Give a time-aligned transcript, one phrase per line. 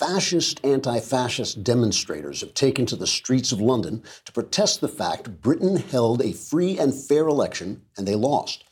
[0.00, 5.42] fascist, anti fascist demonstrators have taken to the streets of London to protest the fact
[5.42, 8.64] Britain held a free and fair election and they lost.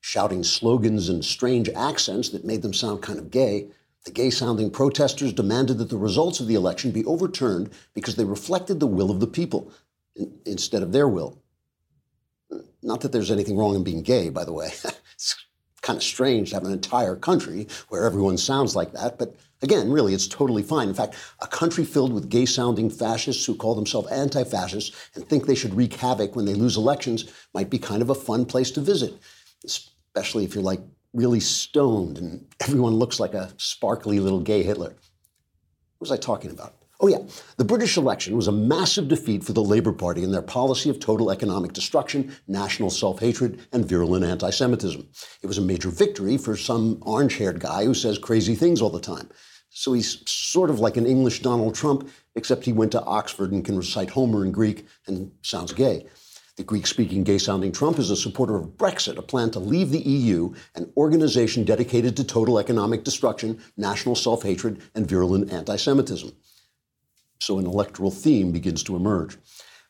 [0.00, 3.66] Shouting slogans in strange accents that made them sound kind of gay,
[4.04, 8.24] the gay sounding protesters demanded that the results of the election be overturned because they
[8.24, 9.72] reflected the will of the people
[10.14, 11.42] in- instead of their will.
[12.80, 14.70] Not that there's anything wrong in being gay, by the way.
[15.86, 19.90] kind of strange to have an entire country where everyone sounds like that, but again,
[19.90, 20.88] really, it's totally fine.
[20.88, 25.26] In fact, a country filled with gay sounding fascists who call themselves anti fascists and
[25.26, 28.44] think they should wreak havoc when they lose elections might be kind of a fun
[28.44, 29.14] place to visit,
[29.64, 30.80] especially if you're like
[31.14, 34.90] really stoned and everyone looks like a sparkly little gay Hitler.
[35.98, 36.74] What was I talking about?
[36.98, 37.18] Oh, yeah.
[37.58, 40.98] The British election was a massive defeat for the Labour Party in their policy of
[40.98, 45.06] total economic destruction, national self hatred, and virulent anti Semitism.
[45.42, 48.88] It was a major victory for some orange haired guy who says crazy things all
[48.88, 49.28] the time.
[49.68, 53.62] So he's sort of like an English Donald Trump, except he went to Oxford and
[53.62, 56.06] can recite Homer in Greek and sounds gay.
[56.56, 59.90] The Greek speaking, gay sounding Trump is a supporter of Brexit, a plan to leave
[59.90, 65.76] the EU, an organization dedicated to total economic destruction, national self hatred, and virulent anti
[65.76, 66.32] Semitism.
[67.38, 69.36] So an electoral theme begins to emerge.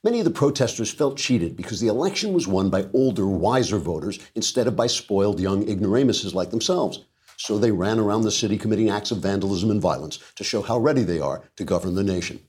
[0.04, 4.18] Many of the protesters felt cheated because the election was won by older, wiser voters
[4.34, 7.04] instead of by spoiled young ignoramuses like themselves.
[7.38, 10.78] So they ran around the city committing acts of vandalism and violence to show how
[10.78, 12.40] ready they are to govern the nation.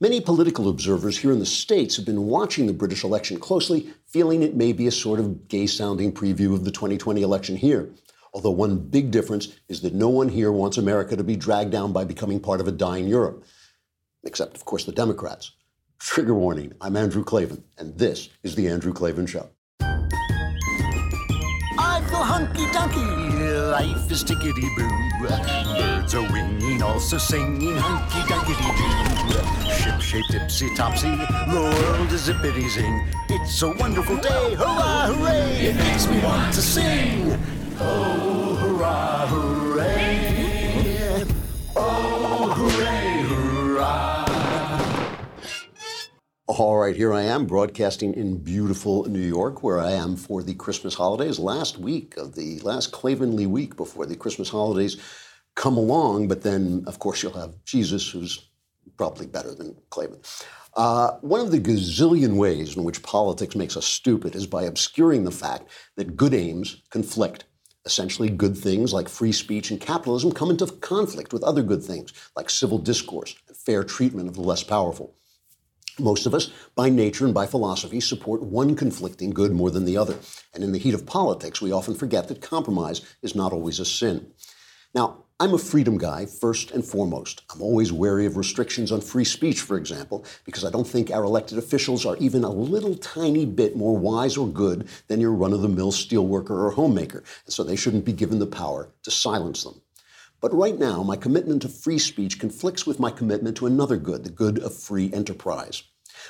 [0.00, 4.42] Many political observers here in the States have been watching the British election closely, feeling
[4.42, 7.90] it may be a sort of gay sounding preview of the 2020 election here.
[8.32, 11.92] Although one big difference is that no one here wants America to be dragged down
[11.92, 13.44] by becoming part of a dying Europe.
[14.24, 15.52] Except, of course, the Democrats.
[15.98, 19.48] Trigger warning I'm Andrew Klavan, and this is The Andrew Klavan Show.
[21.76, 24.88] I feel hunky dunky, life is tickety boo.
[25.26, 28.54] Birds are winging, also singing hunky dunky
[29.28, 29.70] doo.
[29.70, 33.06] Ship shaped tipsy topsy, the world is zippity zing.
[33.28, 35.66] It's a wonderful day, hurrah, hooray!
[35.68, 37.38] It makes me want to sing.
[37.80, 39.63] Oh, hurrah, hooray!
[46.46, 50.52] All right, here I am broadcasting in beautiful New York, where I am for the
[50.52, 51.38] Christmas holidays.
[51.38, 54.98] Last week of the last Clavenly week before the Christmas holidays
[55.54, 58.50] come along, but then, of course, you'll have Jesus, who's
[58.98, 60.20] probably better than Klavan.
[60.76, 65.24] Uh, one of the gazillion ways in which politics makes us stupid is by obscuring
[65.24, 67.46] the fact that good aims conflict.
[67.86, 72.12] Essentially, good things like free speech and capitalism come into conflict with other good things
[72.36, 75.14] like civil discourse and fair treatment of the less powerful.
[75.98, 79.96] Most of us, by nature and by philosophy, support one conflicting good more than the
[79.96, 80.18] other.
[80.52, 83.84] And in the heat of politics, we often forget that compromise is not always a
[83.84, 84.32] sin.
[84.92, 87.42] Now, I'm a freedom guy first and foremost.
[87.52, 91.22] I'm always wary of restrictions on free speech, for example, because I don't think our
[91.22, 95.52] elected officials are even a little tiny bit more wise or good than your run
[95.52, 99.10] of the mill steelworker or homemaker, and so they shouldn't be given the power to
[99.12, 99.80] silence them.
[100.44, 104.24] But right now, my commitment to free speech conflicts with my commitment to another good,
[104.24, 105.84] the good of free enterprise.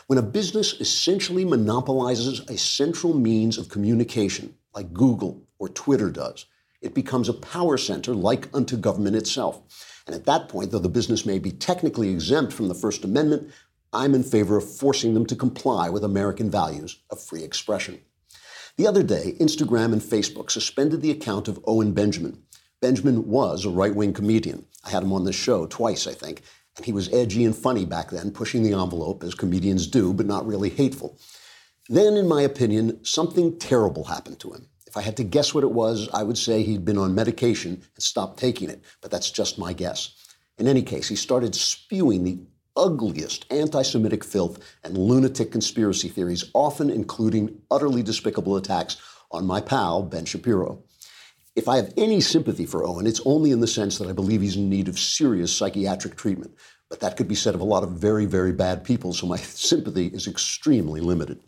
[0.07, 6.47] When a business essentially monopolizes a central means of communication, like Google or Twitter does,
[6.81, 9.61] it becomes a power center like unto government itself.
[10.07, 13.51] And at that point, though the business may be technically exempt from the First Amendment,
[13.93, 18.01] I'm in favor of forcing them to comply with American values of free expression.
[18.77, 22.45] The other day, Instagram and Facebook suspended the account of Owen Benjamin,
[22.85, 24.67] Benjamin was a right wing comedian.
[24.85, 26.43] I had him on this show twice, I think,
[26.77, 30.27] and he was edgy and funny back then, pushing the envelope as comedians do, but
[30.27, 31.19] not really hateful.
[31.89, 34.69] Then, in my opinion, something terrible happened to him.
[34.87, 37.83] If I had to guess what it was, I would say he'd been on medication
[37.95, 40.15] and stopped taking it, but that's just my guess.
[40.59, 42.39] In any case, he started spewing the
[42.77, 48.99] ugliest anti Semitic filth and lunatic conspiracy theories, often including utterly despicable attacks
[49.31, 50.83] on my pal, Ben Shapiro.
[51.57, 54.41] If I have any sympathy for Owen, it's only in the sense that I believe
[54.41, 56.57] he's in need of serious psychiatric treatment.
[56.91, 59.37] But that could be said of a lot of very, very bad people, so my
[59.39, 61.41] sympathy is extremely limited.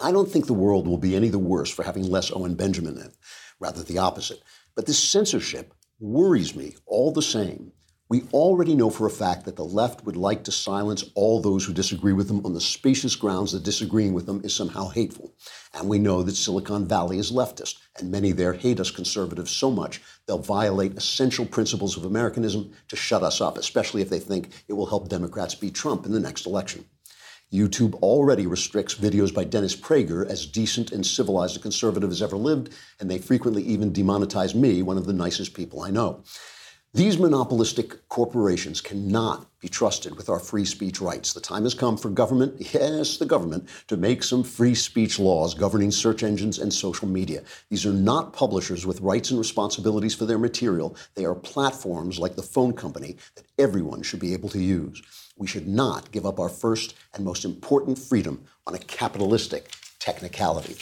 [0.00, 2.98] I don't think the world will be any the worse for having less Owen Benjamin
[2.98, 3.12] in,
[3.60, 4.42] rather the opposite.
[4.74, 7.72] But this censorship worries me all the same.
[8.10, 11.64] We already know for a fact that the left would like to silence all those
[11.64, 15.32] who disagree with them on the specious grounds that disagreeing with them is somehow hateful.
[15.72, 19.70] And we know that Silicon Valley is leftist, and many there hate us conservatives so
[19.70, 24.50] much they'll violate essential principles of Americanism to shut us up, especially if they think
[24.68, 26.84] it will help Democrats beat Trump in the next election.
[27.50, 32.36] YouTube already restricts videos by Dennis Prager, as decent and civilized a conservative as ever
[32.36, 32.68] lived,
[33.00, 36.22] and they frequently even demonetize me, one of the nicest people I know.
[36.94, 41.32] These monopolistic corporations cannot be trusted with our free speech rights.
[41.32, 45.54] The time has come for government, yes, the government, to make some free speech laws
[45.54, 47.42] governing search engines and social media.
[47.68, 50.96] These are not publishers with rights and responsibilities for their material.
[51.16, 55.02] They are platforms like the phone company that everyone should be able to use.
[55.36, 60.76] We should not give up our first and most important freedom on a capitalistic technicality.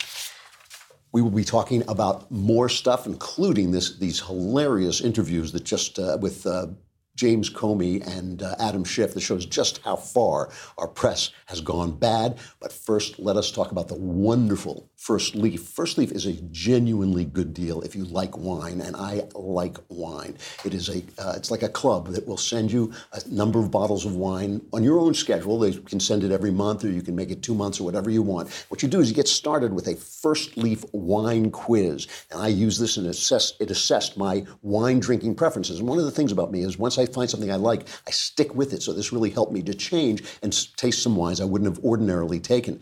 [1.13, 6.17] We will be talking about more stuff, including this, these hilarious interviews that just uh,
[6.21, 6.69] with uh,
[7.15, 11.93] James Comey and uh, Adam Schiff that shows just how far our press has gone
[11.93, 12.39] bad.
[12.61, 15.63] But first, let us talk about the wonderful First Leaf.
[15.65, 20.39] First Leaf is a genuinely good deal if you like wine, and I like wine.
[20.65, 23.69] It is a uh, it's like a club that will send you a number of
[23.69, 25.59] bottles of wine on your own schedule.
[25.59, 28.11] They can send it every month, or you can make it two months, or whatever
[28.11, 28.49] you want.
[28.69, 32.47] What you do is you get started with a First Leaf wine quiz, and I
[32.47, 35.81] use this and assess it assessed my wine drinking preferences.
[35.81, 38.13] And one of the things about me is once I find something I like, I
[38.13, 38.85] stick with it.
[38.85, 42.39] So this really helped me to change and taste some wines I wouldn't have ordinarily
[42.39, 42.81] taken.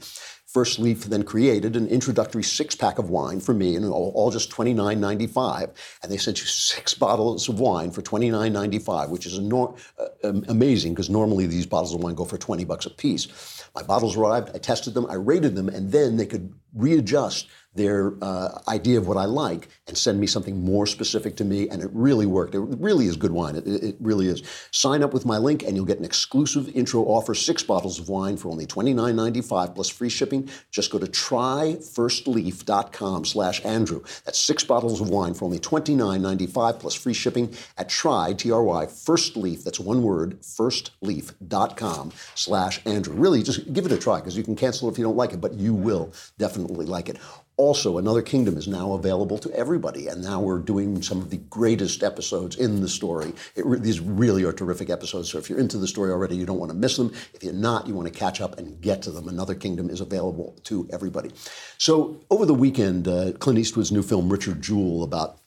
[0.52, 4.32] First Leaf then created an introductory six pack of wine for me, and all, all
[4.32, 5.70] just $29.95.
[6.02, 11.08] And they sent you six bottles of wine for $29.95, which is uh, amazing because
[11.08, 13.28] normally these bottles of wine go for 20 bucks a piece.
[13.76, 18.14] My bottles arrived, I tested them, I rated them, and then they could readjust their
[18.20, 21.68] uh, idea of what I like and send me something more specific to me.
[21.68, 22.56] And it really worked.
[22.56, 23.54] It really is good wine.
[23.54, 24.42] It, it, really is.
[24.72, 28.08] Sign up with my link and you'll get an exclusive intro offer six bottles of
[28.08, 30.48] wine for only $29.95 plus free shipping.
[30.72, 34.02] Just go to tryfirstleaf.com slash Andrew.
[34.24, 39.62] That's six bottles of wine for only $29.95 plus free shipping at try, T-R-Y, firstleaf,
[39.62, 43.14] that's one word, firstleaf.com slash Andrew.
[43.14, 45.40] Really, just give it a try because you can cancel if you don't like it,
[45.40, 47.18] but you will definitely like it
[47.60, 51.36] also another kingdom is now available to everybody and now we're doing some of the
[51.36, 53.34] greatest episodes in the story.
[53.54, 56.58] Re- these really are terrific episodes so if you're into the story already you don't
[56.58, 57.12] want to miss them.
[57.34, 59.28] If you're not you want to catch up and get to them.
[59.28, 61.32] Another kingdom is available to everybody.
[61.76, 65.40] So over the weekend uh, clint eastwood's new film richard jewell about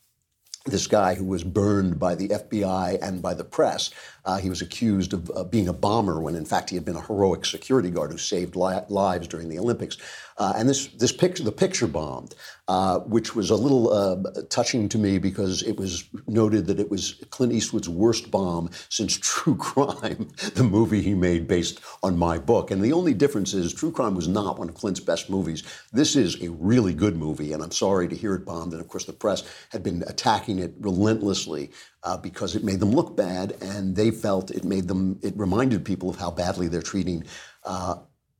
[0.65, 3.89] this guy who was burned by the FBI and by the press.
[4.25, 6.95] Uh, he was accused of uh, being a bomber when, in fact, he had been
[6.95, 9.97] a heroic security guard who saved li- lives during the Olympics.
[10.37, 12.33] Uh, and this this picture, the picture bombed,
[12.67, 16.89] uh, which was a little uh, touching to me because it was noted that it
[16.89, 22.37] was Clint Eastwood's worst bomb since True Crime, the movie he made based on my
[22.39, 22.71] book.
[22.71, 25.63] And the only difference is True Crime was not one of Clint's best movies.
[25.91, 28.71] This is a really good movie, and I'm sorry to hear it bombed.
[28.73, 31.71] And of course, the press had been attacking it relentlessly.
[32.05, 35.17] Uh, because it made them look bad, and they felt it made them.
[35.21, 37.23] It reminded people of how badly they're treating
[37.63, 37.95] uh,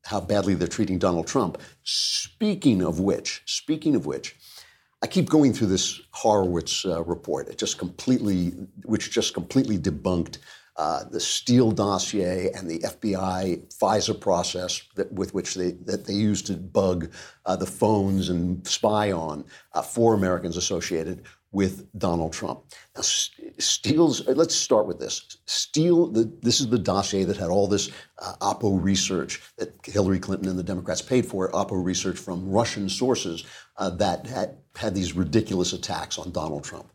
[0.05, 1.57] how badly they're treating Donald Trump.
[1.83, 4.35] Speaking of which, speaking of which,
[5.01, 7.47] I keep going through this Horowitz uh, report.
[7.47, 8.49] It just completely,
[8.83, 10.37] which just completely debunked
[10.75, 16.13] uh, the Steele dossier and the FBI FISA process that, with which they that they
[16.13, 17.11] used to bug
[17.45, 21.23] uh, the phones and spy on uh, four Americans associated
[21.53, 22.63] with Donald Trump.
[22.95, 25.37] Now, Steele's, let's start with this.
[25.45, 30.19] Steele, the, this is the dossier that had all this uh, Oppo research that Hillary
[30.19, 33.45] Clinton and the Democrats paid for, Oppo research from Russian sources
[33.77, 36.89] uh, that had, had these ridiculous attacks on Donald Trump.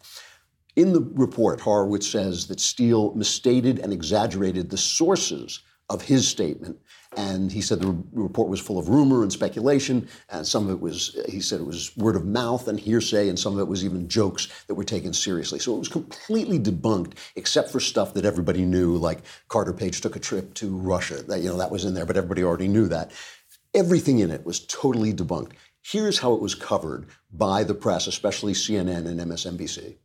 [0.74, 6.78] In the report, Horowitz says that Steele misstated and exaggerated the sources of his statement
[7.16, 10.80] and he said the report was full of rumor and speculation, and some of it
[10.80, 13.84] was, he said it was word of mouth and hearsay, and some of it was
[13.84, 15.58] even jokes that were taken seriously.
[15.58, 20.16] So it was completely debunked, except for stuff that everybody knew, like Carter Page took
[20.16, 21.22] a trip to Russia.
[21.22, 23.12] That, you know, that was in there, but everybody already knew that.
[23.74, 25.52] Everything in it was totally debunked.
[25.82, 29.96] Here's how it was covered by the press, especially CNN and MSNBC.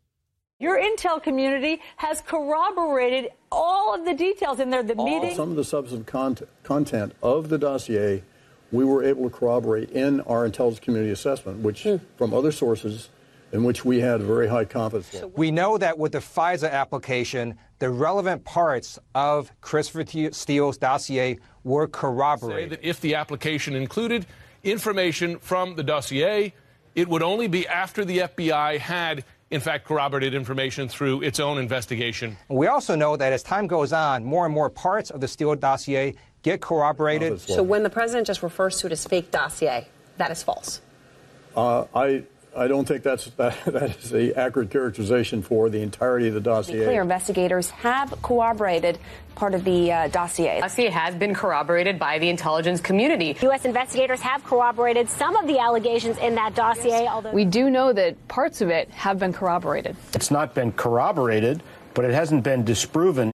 [0.64, 4.82] Your intel community has corroborated all of the details in there.
[4.82, 5.36] The all, meeting.
[5.36, 8.24] Some of the substantive content, content of the dossier
[8.72, 12.00] we were able to corroborate in our intelligence community assessment, which mm.
[12.18, 13.10] from other sources
[13.52, 15.14] in which we had very high confidence.
[15.14, 15.34] Level.
[15.36, 21.88] We know that with the FISA application, the relevant parts of Christopher Steele's dossier were
[21.90, 22.70] corroborated.
[22.70, 24.26] Say that if the application included
[24.64, 26.54] information from the dossier,
[26.96, 31.58] it would only be after the FBI had in fact, corroborated information through its own
[31.58, 32.38] investigation.
[32.50, 35.56] We also know that as time goes on, more and more parts of the Steele
[35.56, 37.40] dossier get corroborated.
[37.40, 40.82] So when the president just refers to it as fake dossier, that is false.
[41.56, 42.24] Uh, I
[42.56, 46.42] I don't think that's that, that is the accurate characterization for the entirety of the
[46.42, 46.76] dossier.
[46.76, 49.00] To be clear, investigators have corroborated
[49.36, 50.60] part of the uh, dossier.
[50.60, 53.36] Dossier has been corroborated by the intelligence community.
[53.42, 53.66] U.S.
[53.66, 57.08] investigators have corroborated some of the allegations in that dossier.
[57.08, 59.96] Although we do know that parts of it have been corroborated.
[60.14, 63.32] It's not been corroborated but it hasn't been disproven.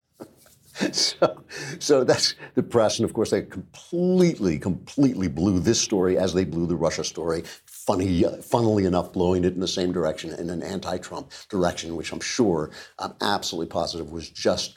[0.92, 1.42] so,
[1.78, 6.44] so that's the press, and of course they completely, completely blew this story as they
[6.44, 7.44] blew the Russia story.
[7.88, 12.20] Funny, funnily enough, blowing it in the same direction, in an anti-Trump direction, which I'm
[12.20, 14.76] sure, I'm absolutely positive, was just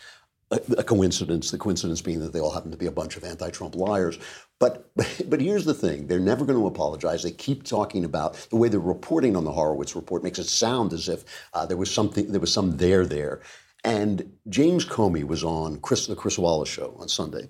[0.50, 1.52] a, a coincidence.
[1.52, 4.18] The coincidence being that they all happen to be a bunch of anti-Trump liars.
[4.60, 4.90] But,
[5.28, 7.22] but here's the thing: they're never going to apologize.
[7.22, 10.94] They keep talking about the way they're reporting on the Horowitz report makes it sound
[10.94, 13.42] as if uh, there was something, there was some there there.
[13.84, 17.50] And James Comey was on Chris, the Chris Wallace show on Sunday.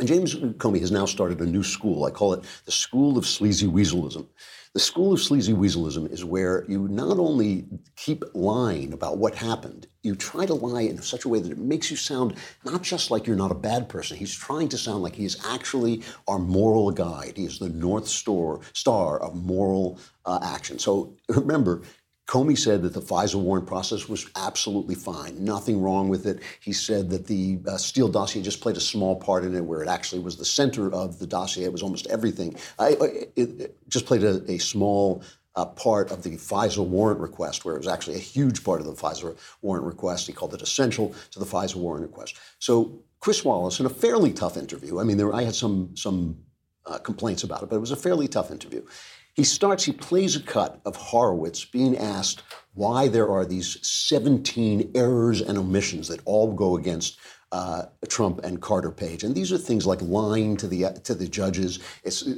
[0.00, 2.04] And James Comey has now started a new school.
[2.06, 4.26] I call it the School of Sleazy Weaselism.
[4.74, 7.64] The School of Sleazy Weaselism is where you not only
[7.94, 11.58] keep lying about what happened, you try to lie in such a way that it
[11.58, 14.16] makes you sound not just like you're not a bad person.
[14.16, 17.34] He's trying to sound like he's actually our moral guide.
[17.36, 20.80] He is the North Star, of moral uh, action.
[20.80, 21.82] So remember,
[22.26, 26.40] Comey said that the FISA warrant process was absolutely fine, nothing wrong with it.
[26.60, 29.82] He said that the uh, Steele dossier just played a small part in it, where
[29.82, 31.64] it actually was the center of the dossier.
[31.64, 32.56] It was almost everything.
[32.78, 32.96] I,
[33.36, 35.22] it, it just played a, a small
[35.56, 38.86] uh, part of the FISA warrant request, where it was actually a huge part of
[38.86, 40.26] the FISA warrant request.
[40.26, 42.38] He called it essential to the FISA warrant request.
[42.58, 46.38] So Chris Wallace, in a fairly tough interview, I mean, there, I had some some
[46.86, 48.82] uh, complaints about it, but it was a fairly tough interview.
[49.34, 52.42] He starts, he plays a cut of Horowitz being asked
[52.74, 57.18] why there are these 17 errors and omissions that all go against
[57.50, 59.22] uh, Trump and Carter Page.
[59.22, 61.78] And these are things like lying to the to the judges,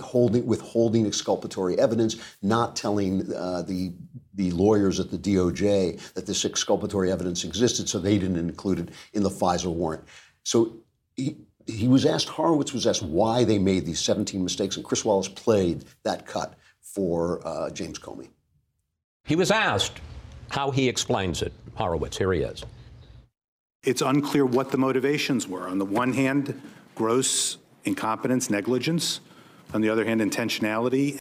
[0.03, 3.95] holding withholding exculpatory evidence, not telling uh, the
[4.35, 8.91] the lawyers at the DOJ that this exculpatory evidence existed, so they didn't include it
[9.15, 10.05] in the FISA warrant.
[10.45, 10.77] So
[11.15, 15.05] he, he was asked, Horowitz was asked why they made these 17 mistakes, and Chris
[15.05, 16.55] Wallace played that cut
[16.95, 18.29] for uh, James Comey.
[19.25, 20.01] He was asked
[20.51, 21.53] how he explains it.
[21.75, 22.65] Horowitz, here he is.
[23.83, 25.69] It's unclear what the motivations were.
[25.69, 26.61] On the one hand,
[26.95, 29.21] gross incompetence, negligence.
[29.75, 31.19] On the other hand, intentionality.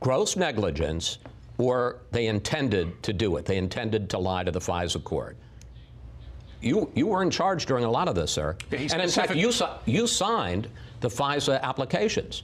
[0.00, 1.18] Gross negligence,
[1.58, 3.44] or they intended to do it.
[3.44, 5.36] They intended to lie to the FISA court.
[6.60, 8.56] You, you were in charge during a lot of this, sir.
[8.70, 9.52] Yeah, and in fact, you,
[9.84, 10.68] you signed
[11.00, 12.42] the FISA applications.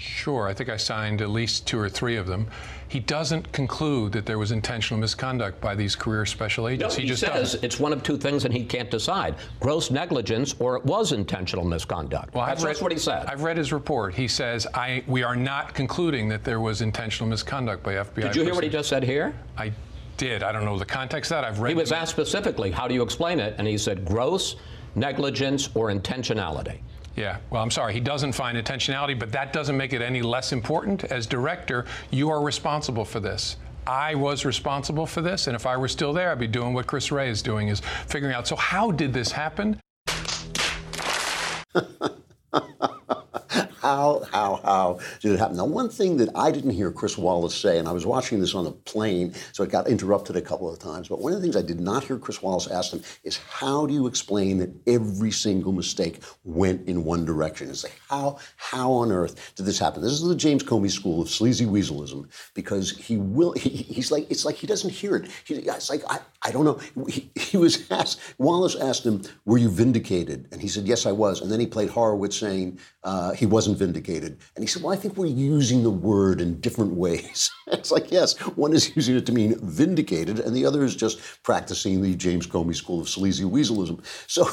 [0.00, 2.46] Sure, I think I signed at least two or three of them.
[2.88, 6.94] He doesn't conclude that there was intentional misconduct by these career special agents.
[6.94, 7.64] No, he, he just says doesn't.
[7.64, 11.66] it's one of two things, and he can't decide: gross negligence or it was intentional
[11.66, 12.34] misconduct.
[12.34, 13.26] Well, that's, read, that's what he said.
[13.26, 14.14] I've read his report.
[14.14, 18.36] He says, "I we are not concluding that there was intentional misconduct by FBI." Did
[18.36, 19.34] you hear what he just said here?
[19.58, 19.70] I
[20.16, 20.42] did.
[20.42, 21.44] I don't know the context of that.
[21.44, 21.72] I've read.
[21.72, 24.56] He was asked specifically, "How do you explain it?" And he said, "Gross
[24.94, 26.80] negligence or intentionality."
[27.16, 27.92] Yeah, well, I'm sorry.
[27.92, 31.04] He doesn't find intentionality, but that doesn't make it any less important.
[31.04, 33.56] As director, you are responsible for this.
[33.86, 36.86] I was responsible for this, and if I were still there, I'd be doing what
[36.86, 39.80] Chris Wray is doing, is figuring out, so how did this happen?
[43.80, 45.56] how, how, how did it happen?
[45.56, 48.54] Now, one thing that I didn't hear Chris Wallace say, and I was watching this
[48.54, 51.42] on the plane, so it got interrupted a couple of times, but one of the
[51.42, 54.70] things I did not hear Chris Wallace ask him is how do you explain that
[54.86, 57.70] every single mistake went in one direction?
[57.70, 60.02] It's like, how, how on earth did this happen?
[60.02, 64.30] This is the James Comey School of Sleazy Weaselism because he will, he, he's like,
[64.30, 65.30] it's like he doesn't hear it.
[65.44, 67.06] He, it's like, I, I don't know.
[67.06, 70.48] He, he was asked, Wallace asked him, were you vindicated?
[70.52, 71.40] And he said, yes, I was.
[71.40, 74.38] And then he played Horowitz saying uh, he wasn't vindicated.
[74.54, 77.50] And he said, Well, I think we're using the word in different ways.
[77.68, 81.20] it's like, yes, one is using it to mean vindicated, and the other is just
[81.42, 84.04] practicing the James Comey School of Sleazy Weaselism.
[84.26, 84.48] So,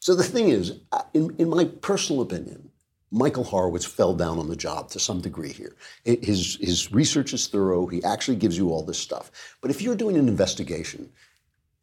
[0.00, 0.80] so the thing is,
[1.14, 2.70] in, in my personal opinion,
[3.12, 5.76] Michael Horowitz fell down on the job to some degree here.
[6.04, 7.86] His, his research is thorough.
[7.86, 9.30] He actually gives you all this stuff.
[9.60, 11.10] But if you're doing an investigation,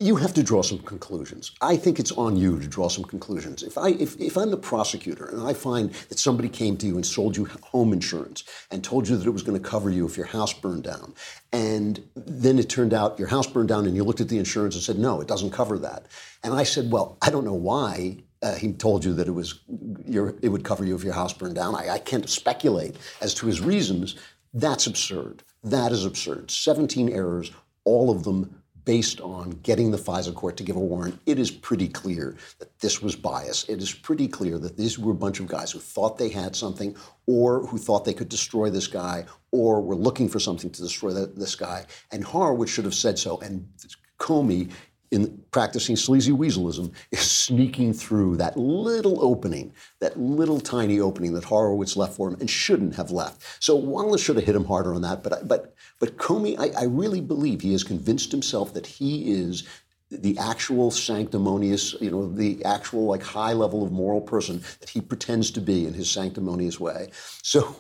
[0.02, 1.52] you have to draw some conclusions.
[1.62, 3.64] I think it's on you to draw some conclusions.
[3.64, 6.96] If I if, if I'm the prosecutor and I find that somebody came to you
[6.96, 10.06] and sold you home insurance and told you that it was going to cover you
[10.06, 11.14] if your house burned down,
[11.52, 14.76] and then it turned out your house burned down and you looked at the insurance
[14.76, 16.06] and said no, it doesn't cover that,
[16.44, 19.60] and I said, well, I don't know why uh, he told you that it was
[20.06, 21.76] your, it would cover you if your house burned down.
[21.76, 24.16] I, I can't speculate as to his reasons.
[24.54, 25.44] That's absurd.
[25.62, 26.50] That is absurd.
[26.50, 27.52] 17 errors,
[27.84, 28.59] all of them
[28.90, 32.80] based on getting the FISA court to give a warrant, it is pretty clear that
[32.80, 33.64] this was bias.
[33.70, 36.56] It is pretty clear that these were a bunch of guys who thought they had
[36.56, 36.96] something
[37.28, 41.12] or who thought they could destroy this guy or were looking for something to destroy
[41.12, 41.86] the, this guy.
[42.12, 43.38] And Horowitz should have said so.
[43.42, 43.70] And
[44.18, 44.72] Comey
[45.12, 51.44] in practicing sleazy weaselism is sneaking through that little opening, that little tiny opening that
[51.44, 53.42] Horowitz left for him and shouldn't have left.
[53.64, 55.24] So Wallace should have hit him harder on that.
[55.24, 59.68] But but but Comey, I, I really believe he has convinced himself that he is
[60.12, 65.02] the actual sanctimonious, you know, the actual like high level of moral person that he
[65.02, 67.10] pretends to be in his sanctimonious way.
[67.44, 67.76] So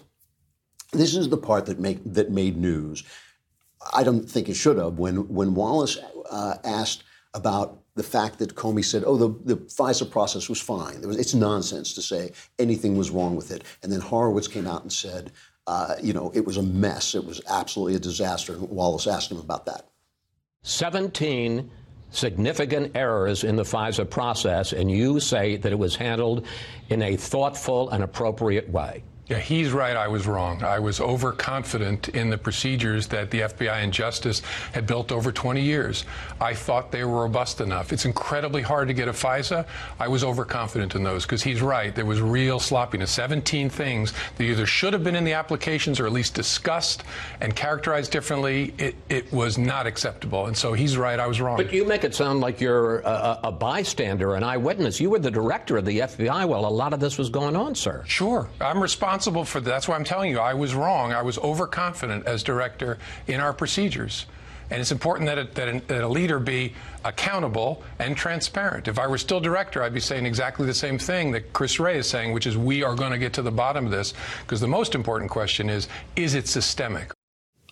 [0.91, 3.03] this is the part that make that made news.
[3.93, 4.99] I don't think it should have.
[4.99, 5.97] When when Wallace
[6.29, 11.01] uh, asked about the fact that Comey said, "Oh, the, the FISA process was fine,"
[11.07, 13.63] was, it's nonsense to say anything was wrong with it.
[13.83, 15.31] And then Horowitz came out and said,
[15.67, 17.15] uh, "You know, it was a mess.
[17.15, 19.89] It was absolutely a disaster." And Wallace asked him about that.
[20.63, 21.69] 17
[22.11, 26.45] significant errors in the FISA process, and you say that it was handled
[26.89, 29.03] in a thoughtful and appropriate way.
[29.29, 29.95] Yeah, he's right.
[29.95, 30.63] I was wrong.
[30.63, 34.41] I was overconfident in the procedures that the FBI and Justice
[34.73, 36.03] had built over 20 years.
[36.41, 37.93] I thought they were robust enough.
[37.93, 39.67] It's incredibly hard to get a FISA.
[39.99, 41.93] I was overconfident in those because he's right.
[41.93, 43.11] There was real sloppiness.
[43.11, 47.03] 17 things that either should have been in the applications or at least discussed
[47.39, 48.73] and characterized differently.
[48.79, 50.47] It, it was not acceptable.
[50.47, 51.19] And so he's right.
[51.19, 51.57] I was wrong.
[51.57, 54.99] But you make it sound like you're a, a bystander, an eyewitness.
[54.99, 57.75] You were the director of the FBI while a lot of this was going on,
[57.75, 58.03] sir.
[58.07, 58.49] Sure.
[58.59, 59.69] I'm responsible responsible for that.
[59.69, 61.11] That's why I'm telling you, I was wrong.
[61.11, 62.97] I was overconfident as director
[63.27, 64.25] in our procedures.
[64.71, 66.73] And it's important that, that, that, a, leader be
[67.03, 68.87] accountable and transparent.
[68.87, 71.97] If I were still director, I'd be saying exactly the same thing that Chris Wray
[71.97, 74.13] is saying, which is we are going to get to the bottom of this.
[74.41, 77.11] Because the most important question is is it systemic?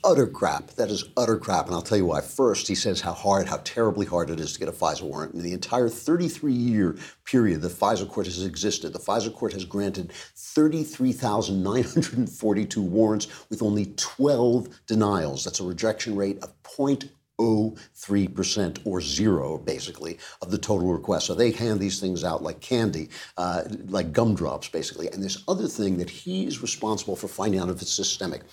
[0.08, 0.72] Utter crap.
[0.72, 1.66] That is utter crap.
[1.66, 2.22] And I'll tell you why.
[2.22, 5.34] First, he says how hard, how terribly hard it is to get a FISA warrant.
[5.34, 6.96] In the entire 33 year
[7.26, 13.94] period the FISA court has existed, the FISA court has granted 33,942 warrants with only
[13.98, 15.44] 12 denials.
[15.44, 21.26] That's a rejection rate of 0.03% or zero, basically, of the total request.
[21.26, 25.10] So they hand these things out like candy, uh, like gumdrops, basically.
[25.10, 28.44] And this other thing that he is responsible for finding out if it's systemic.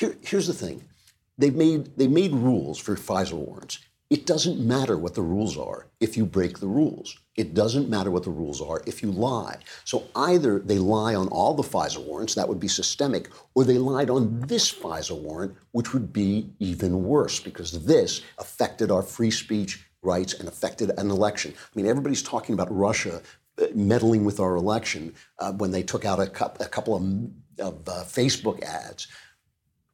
[0.00, 0.82] Here, here's the thing.
[1.36, 3.80] They made, they made rules for FISA warrants.
[4.08, 7.18] It doesn't matter what the rules are if you break the rules.
[7.36, 9.58] It doesn't matter what the rules are if you lie.
[9.84, 13.76] So either they lie on all the FISA warrants, that would be systemic, or they
[13.76, 19.30] lied on this FISA warrant, which would be even worse because this affected our free
[19.30, 21.52] speech rights and affected an election.
[21.52, 23.20] I mean, everybody's talking about Russia
[23.60, 27.02] uh, meddling with our election uh, when they took out a, cu- a couple of,
[27.66, 29.06] of uh, Facebook ads.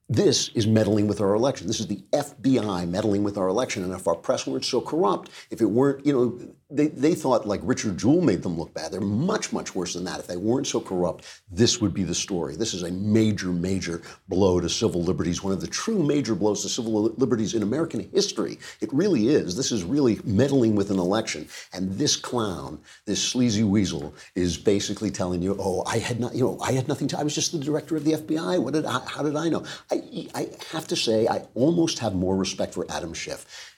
[0.09, 1.66] This is meddling with our election.
[1.66, 3.83] This is the FBI meddling with our election.
[3.83, 7.46] And if our press weren't so corrupt, if it weren't, you know, they, they thought
[7.46, 8.90] like Richard Jewell made them look bad.
[8.90, 10.18] They're much, much worse than that.
[10.18, 12.57] If they weren't so corrupt, this would be the story.
[12.57, 16.62] This is a major, major blow to civil liberties, one of the true major blows
[16.62, 18.59] to civil liberties in American history.
[18.81, 19.57] It really is.
[19.57, 21.48] This is really meddling with an election.
[21.72, 26.42] And this clown, this sleazy weasel, is basically telling you, oh, I had not, you
[26.42, 28.61] know, I had nothing to, I was just the director of the FBI.
[28.61, 29.64] What did I, how did I know?
[29.92, 33.72] I, I have to say, I almost have more respect for Adam Schiff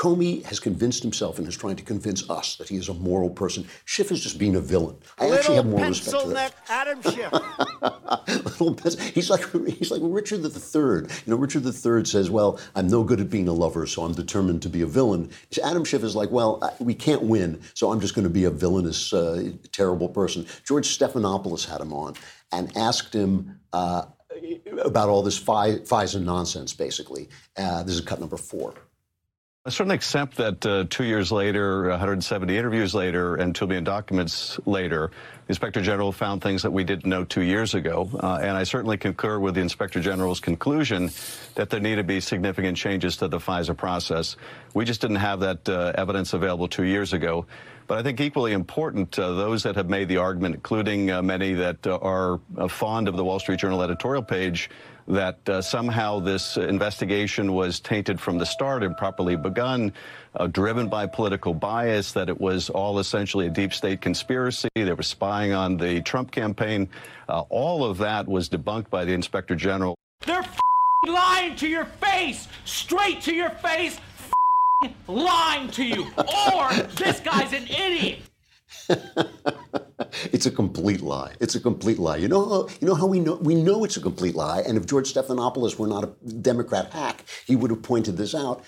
[0.00, 3.28] Comey has convinced himself and is trying to convince us that he is a moral
[3.28, 3.68] person.
[3.84, 4.96] Schiff is just being a villain.
[5.18, 6.54] I Little actually have more respect for that.
[6.70, 7.30] Adam Schiff.
[8.46, 8.98] Little pencil.
[9.02, 9.44] He's like
[9.76, 10.80] he's like Richard III.
[10.80, 14.14] You know, Richard III says, "Well, I'm no good at being a lover, so I'm
[14.14, 15.28] determined to be a villain."
[15.62, 18.50] Adam Schiff is like, "Well, we can't win, so I'm just going to be a
[18.50, 22.14] villainous, uh, terrible person." George Stephanopoulos had him on
[22.52, 23.60] and asked him.
[23.74, 24.06] Uh,
[24.82, 27.28] about all this FISA nonsense, basically.
[27.58, 28.72] Uh, this is cut number four.
[29.66, 34.58] I certainly accept that uh, two years later, 170 interviews later, and 2 million documents
[34.64, 35.10] later,
[35.46, 38.08] the Inspector General found things that we didn't know two years ago.
[38.22, 41.10] Uh, and I certainly concur with the Inspector General's conclusion
[41.56, 44.36] that there need to be significant changes to the FISA process.
[44.72, 47.44] We just didn't have that uh, evidence available two years ago.
[47.86, 51.52] But I think equally important, uh, those that have made the argument, including uh, many
[51.54, 54.70] that uh, are fond of the Wall Street Journal editorial page,
[55.10, 59.92] that uh, somehow this investigation was tainted from the start, improperly begun,
[60.36, 64.68] uh, driven by political bias, that it was all essentially a deep state conspiracy.
[64.74, 66.88] They were spying on the Trump campaign.
[67.28, 69.96] Uh, all of that was debunked by the inspector general.
[70.24, 70.44] They're
[71.06, 73.98] lying to your face, straight to your face,
[75.08, 76.06] lying to you.
[76.16, 78.20] Or this guy's an idiot.
[80.32, 81.32] it's a complete lie.
[81.40, 82.16] It's a complete lie.
[82.16, 84.60] You know how you know how we know we know it's a complete lie.
[84.60, 88.64] And if George Stephanopoulos were not a Democrat hack, he would have pointed this out.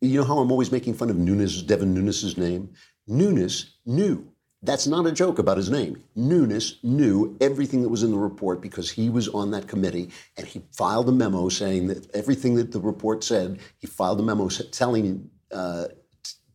[0.00, 2.70] You know how I'm always making fun of Nunes, Devin Nunes's name.
[3.06, 4.30] Nunes knew.
[4.62, 6.02] That's not a joke about his name.
[6.16, 10.46] Nunes knew everything that was in the report because he was on that committee and
[10.46, 14.48] he filed a memo saying that everything that the report said, he filed a memo
[14.48, 15.86] telling, uh,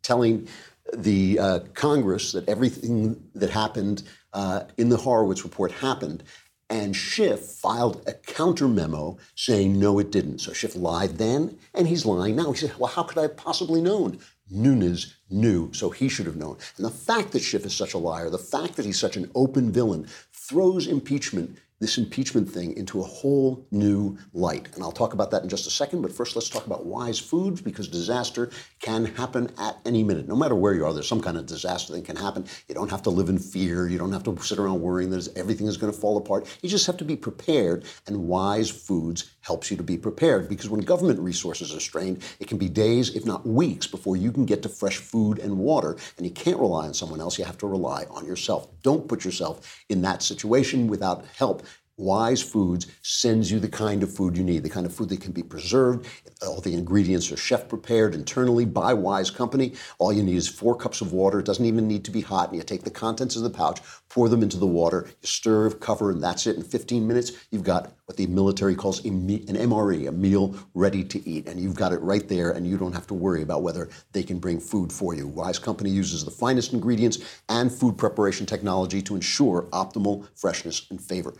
[0.01, 0.47] telling
[0.93, 6.23] the uh, Congress that everything that happened uh, in the Horowitz report happened.
[6.69, 10.39] And Schiff filed a counter memo saying, no, it didn't.
[10.39, 12.53] So Schiff lied then, and he's lying now.
[12.53, 14.19] He said, well, how could I have possibly known?
[14.49, 16.57] Nunes knew, so he should have known.
[16.77, 19.29] And the fact that Schiff is such a liar, the fact that he's such an
[19.35, 24.69] open villain, throws impeachment this impeachment thing into a whole new light.
[24.75, 27.19] And I'll talk about that in just a second, but first let's talk about wise
[27.19, 30.27] foods because disaster can happen at any minute.
[30.27, 32.45] No matter where you are, there's some kind of disaster that can happen.
[32.69, 33.87] You don't have to live in fear.
[33.87, 36.47] You don't have to sit around worrying that everything is going to fall apart.
[36.61, 40.69] You just have to be prepared, and wise foods helps you to be prepared because
[40.69, 44.45] when government resources are strained, it can be days, if not weeks, before you can
[44.45, 47.37] get to fresh food and water, and you can't rely on someone else.
[47.37, 48.67] You have to rely on yourself.
[48.83, 51.63] Don't put yourself in that situation without help
[51.97, 55.21] Wise Foods sends you the kind of food you need, the kind of food that
[55.21, 56.07] can be preserved.
[56.41, 59.73] All the ingredients are chef prepared internally by Wise Company.
[59.99, 61.39] All you need is four cups of water.
[61.39, 62.49] It doesn't even need to be hot.
[62.49, 65.69] And you take the contents of the pouch, pour them into the water, you stir,
[65.71, 66.55] cover, and that's it.
[66.55, 71.29] In 15 minutes, you've got what the military calls an MRE, a meal ready to
[71.29, 71.47] eat.
[71.47, 74.23] And you've got it right there, and you don't have to worry about whether they
[74.23, 75.27] can bring food for you.
[75.27, 80.99] Wise Company uses the finest ingredients and food preparation technology to ensure optimal freshness and
[80.99, 81.33] flavor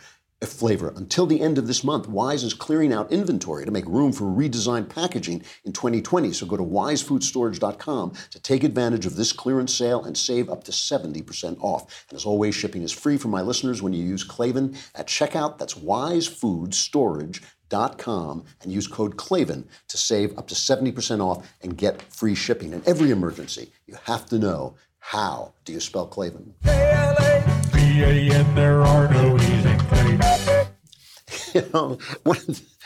[0.48, 0.94] flavor.
[0.96, 4.26] Until the end of this month, Wise is clearing out inventory to make room for
[4.26, 6.34] redesigned packaging in 2020.
[6.34, 10.72] So go to wisefoodstorage.com to take advantage of this clearance sale and save up to
[10.72, 12.06] 70% off.
[12.10, 15.58] And as always, shipping is free for my listeners when you use Klavan at checkout.
[15.58, 22.36] That's wisefoodstorage.com and use code Klavan to save up to 70% off and get free
[22.36, 22.74] shipping.
[22.74, 26.54] In every emergency, you have to know how do you spell Klavan?
[27.94, 29.71] K-L-A-V-A-N, there are no easy
[31.54, 31.98] you know,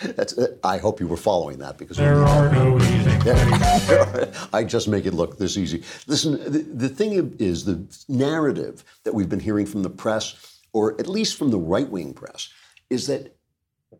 [0.01, 3.15] that's, uh, I hope you were following that because there are no easy
[4.53, 5.83] I just make it look this easy.
[6.07, 10.99] Listen, the, the thing is the narrative that we've been hearing from the press, or
[10.99, 12.49] at least from the right wing press,
[12.89, 13.35] is that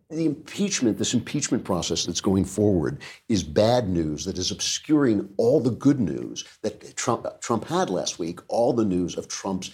[0.09, 5.59] the impeachment, this impeachment process that's going forward, is bad news that is obscuring all
[5.59, 9.71] the good news that Trump, Trump had last week, all the news of Trump's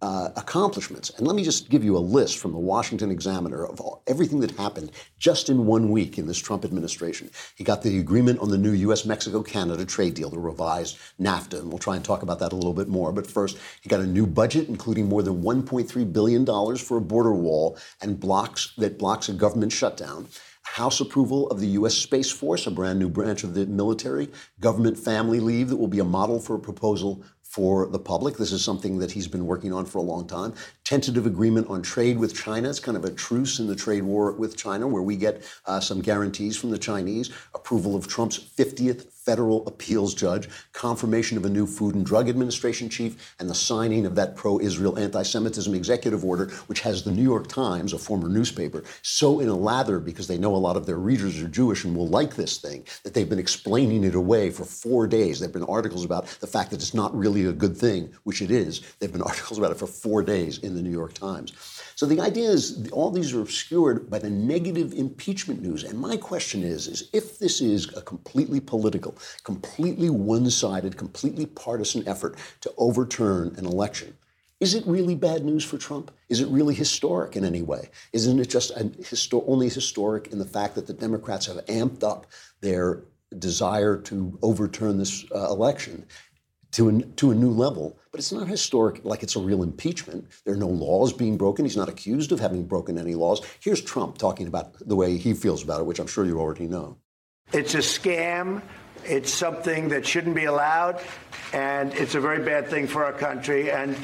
[0.00, 1.10] uh, accomplishments.
[1.10, 4.40] And let me just give you a list from the Washington Examiner of all, everything
[4.40, 7.30] that happened just in one week in this Trump administration.
[7.56, 9.04] He got the agreement on the new U.S.
[9.04, 12.56] Mexico Canada trade deal, the revised NAFTA, and we'll try and talk about that a
[12.56, 13.12] little bit more.
[13.12, 17.34] But first, he got a new budget, including more than $1.3 billion for a border
[17.34, 20.28] wall and blocks that blocks a government shutdown.
[20.74, 21.94] House approval of the U.S.
[21.94, 24.28] Space Force, a brand new branch of the military,
[24.60, 28.36] government family leave that will be a model for a proposal for the public.
[28.36, 30.52] This is something that he's been working on for a long time.
[30.84, 32.68] Tentative agreement on trade with China.
[32.68, 35.80] It's kind of a truce in the trade war with China where we get uh,
[35.80, 37.30] some guarantees from the Chinese.
[37.54, 42.88] Approval of Trump's 50th federal appeals judge, confirmation of a new Food and Drug Administration
[42.88, 47.10] chief, and the signing of that pro Israel anti Semitism executive order, which has the
[47.10, 50.78] New York Times, a former newspaper, so in a lather because they know a lot
[50.78, 54.14] of their readers are Jewish and will like this thing that they've been explaining it
[54.14, 55.40] away for four days.
[55.40, 58.40] There have been articles about the fact that it's not really a good thing, which
[58.40, 58.80] it is.
[58.98, 61.77] There have been articles about it for four days in the New York Times.
[61.98, 65.82] So the idea is all these are obscured by the negative impeachment news.
[65.82, 72.06] And my question is, is if this is a completely political, completely one-sided, completely partisan
[72.06, 74.16] effort to overturn an election,
[74.60, 76.12] is it really bad news for Trump?
[76.28, 77.90] Is it really historic in any way?
[78.12, 78.70] Isn't it just
[79.32, 82.26] only historic in the fact that the Democrats have amped up
[82.60, 83.02] their
[83.40, 86.06] desire to overturn this uh, election
[86.72, 87.98] to to a new level.
[88.18, 90.26] But it's not historic like it's a real impeachment.
[90.44, 91.64] There are no laws being broken.
[91.64, 93.42] He's not accused of having broken any laws.
[93.60, 96.66] Here's Trump talking about the way he feels about it, which I'm sure you already
[96.66, 96.96] know.
[97.52, 98.60] It's a scam.
[99.04, 101.00] It's something that shouldn't be allowed,
[101.52, 103.70] and it's a very bad thing for our country.
[103.70, 103.96] And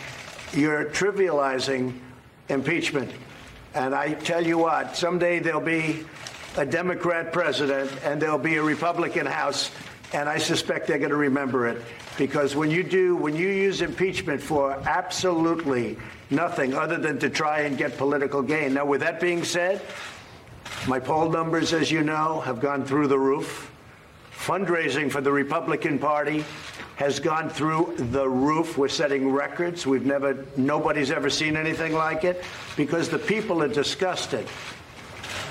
[0.53, 1.99] you're trivializing
[2.49, 3.11] impeachment.
[3.75, 6.07] And I tell you what, someday there'll be
[6.57, 9.73] a Democrat president and there'll be a Republican House,
[10.15, 11.83] and I suspect they're going to remember it
[12.17, 15.99] because when you do, when you use impeachment for absolutely
[16.31, 18.75] nothing other than to try and get political gain.
[18.75, 19.83] Now, with that being said,
[20.87, 23.73] my poll numbers, as you know, have gone through the roof.
[24.33, 26.45] Fundraising for the Republican Party
[26.97, 28.79] has gone through the roof.
[28.79, 29.85] We're setting records.
[29.85, 32.45] We've never, nobody's ever seen anything like it
[32.77, 34.47] because the people are disgusted.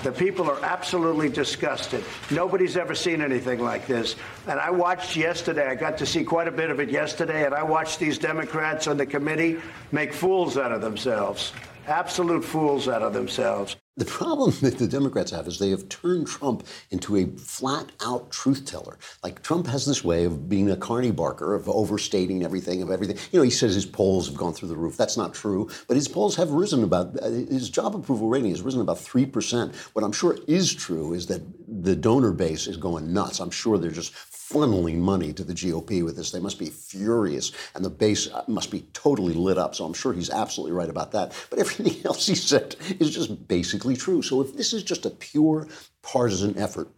[0.04, 2.04] The people are absolutely disgusted.
[2.30, 4.18] Nobody's ever seen anything like this.
[4.48, 7.56] And I watched yesterday, I got to see quite a bit of it yesterday, and
[7.56, 9.62] I watched these Democrats on the committee
[9.94, 11.54] make fools out of themselves.
[11.88, 13.78] Absolute fools out of themselves.
[13.96, 18.32] The problem that the Democrats have is they have turned Trump into a flat out
[18.32, 18.98] truth teller.
[19.24, 23.18] Like Trump has this way of being a carny barker, of overstating everything, of everything.
[23.32, 24.98] You know, he says his polls have gone through the roof.
[24.98, 25.70] That's not true.
[25.88, 29.76] But his polls have risen about, uh, his job approval rating has risen about 3%.
[29.94, 33.40] What I'm sure is true is that the donor base is going nuts.
[33.40, 34.14] I'm sure they're just
[34.54, 36.32] funneling money to the GOP with this.
[36.32, 39.76] They must be furious, and the base uh, must be totally lit up.
[39.76, 41.34] So I'm sure he's absolutely right about that.
[41.50, 44.22] But everything else he said is just basically true.
[44.22, 45.68] So if this is just a pure
[46.02, 46.90] partisan effort,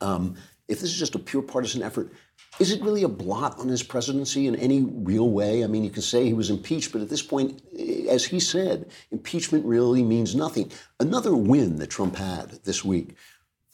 [0.00, 0.36] um,
[0.68, 2.12] if this is just a pure partisan effort,
[2.58, 5.62] is it really a blot on his presidency in any real way?
[5.62, 8.40] I mean, you can say he was impeached, but at this point, eh, as he
[8.40, 10.72] said, impeachment really means nothing.
[10.98, 13.14] Another win that Trump had this week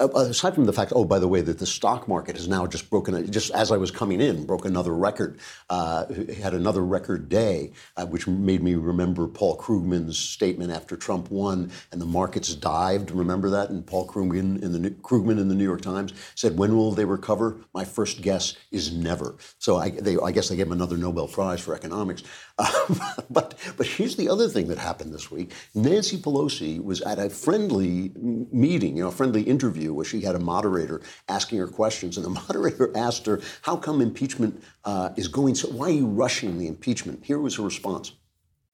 [0.06, 2.90] aside from the fact, oh, by the way, that the stock market has now just
[2.90, 5.38] broken, just as I was coming in, broke another record,
[5.70, 6.06] uh,
[6.40, 11.70] had another record day, uh, which made me remember Paul Krugman's statement after Trump won
[11.90, 13.10] and the markets dived.
[13.10, 13.70] Remember that?
[13.70, 17.04] And Paul Krugman in the Krugman in the New York Times said, "When will they
[17.04, 19.36] recover?" My first guess is never.
[19.58, 22.22] So I, they, I guess they gave him another Nobel Prize for economics.
[22.58, 22.94] Uh,
[23.30, 25.52] but but here's the other thing that happened this week.
[25.74, 30.35] Nancy Pelosi was at a friendly meeting, you know, a friendly interview where she had
[30.35, 35.28] a moderator asking her questions, and the moderator asked her, "How come impeachment uh, is
[35.28, 35.68] going so?
[35.68, 38.12] Why are you rushing the impeachment?" Here was her response.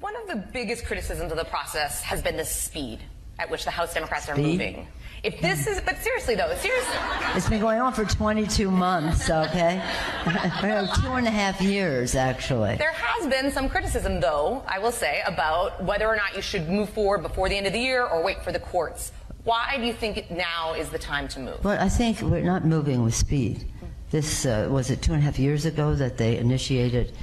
[0.00, 3.00] One of the biggest criticisms of the process has been the speed
[3.38, 4.32] at which the House Democrats speed?
[4.32, 4.88] are moving.
[5.22, 6.96] If this is, but seriously though, seriously.
[7.34, 9.82] It's been going on for 22 months, okay?
[10.24, 12.76] Two and a half years, actually.
[12.76, 16.68] There has been some criticism, though, I will say, about whether or not you should
[16.68, 19.12] move forward before the end of the year or wait for the courts.
[19.48, 21.64] Why do you think now is the time to move?
[21.64, 23.64] Well, I think we're not moving with speed.
[24.10, 27.14] This uh, was it two and a half years ago that they initiated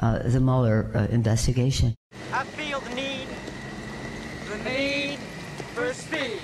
[0.00, 1.94] uh, the Mueller uh, investigation.
[2.34, 3.28] I feel the need,
[4.50, 5.18] the need
[5.72, 6.42] for speed.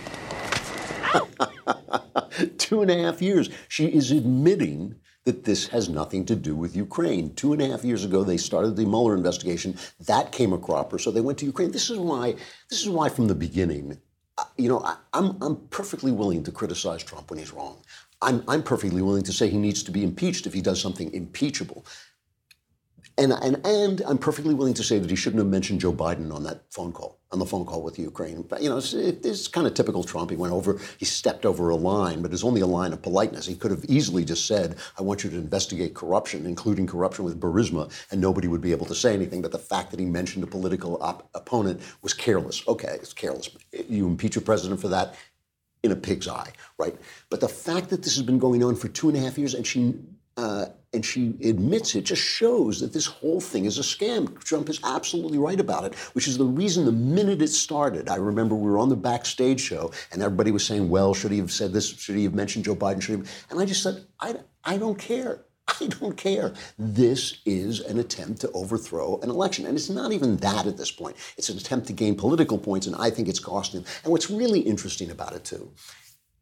[2.58, 3.50] Two and a half years.
[3.68, 4.94] She is admitting
[5.24, 7.34] that this has nothing to do with Ukraine.
[7.34, 9.76] Two and a half years ago, they started the Mueller investigation.
[10.06, 11.72] That came a cropper, so they went to Ukraine.
[11.72, 12.36] This is why.
[12.70, 13.98] This is why, from the beginning,
[14.58, 17.78] you know, I, I'm I'm perfectly willing to criticize Trump when he's wrong.
[18.22, 21.12] I'm I'm perfectly willing to say he needs to be impeached if he does something
[21.14, 21.86] impeachable.
[23.18, 26.32] And, and, and I'm perfectly willing to say that he shouldn't have mentioned Joe Biden
[26.34, 28.42] on that phone call, on the phone call with Ukraine.
[28.42, 30.28] But, you know, it's, it's kind of typical Trump.
[30.28, 33.46] He went over, he stepped over a line, but it's only a line of politeness.
[33.46, 37.40] He could have easily just said, I want you to investigate corruption, including corruption with
[37.40, 39.40] Burisma, and nobody would be able to say anything.
[39.40, 42.68] But the fact that he mentioned a political op- opponent was careless.
[42.68, 43.48] Okay, it's careless.
[43.88, 45.14] You impeach a president for that
[45.82, 46.96] in a pig's eye, right?
[47.30, 49.54] But the fact that this has been going on for two and a half years
[49.54, 49.94] and she
[50.36, 54.42] uh, and she admits it just shows that this whole thing is a scam.
[54.42, 58.16] Trump is absolutely right about it, which is the reason the minute it started, I
[58.16, 61.52] remember we were on the backstage show and everybody was saying, well, should he have
[61.52, 61.88] said this?
[61.88, 63.02] Should he have mentioned Joe Biden?
[63.02, 63.30] Should he?
[63.50, 65.44] And I just said, I, I don't care.
[65.80, 66.54] I don't care.
[66.78, 69.66] This is an attempt to overthrow an election.
[69.66, 71.16] And it's not even that at this point.
[71.36, 73.86] It's an attempt to gain political points, and I think it's costing him.
[74.04, 75.72] And what's really interesting about it, too,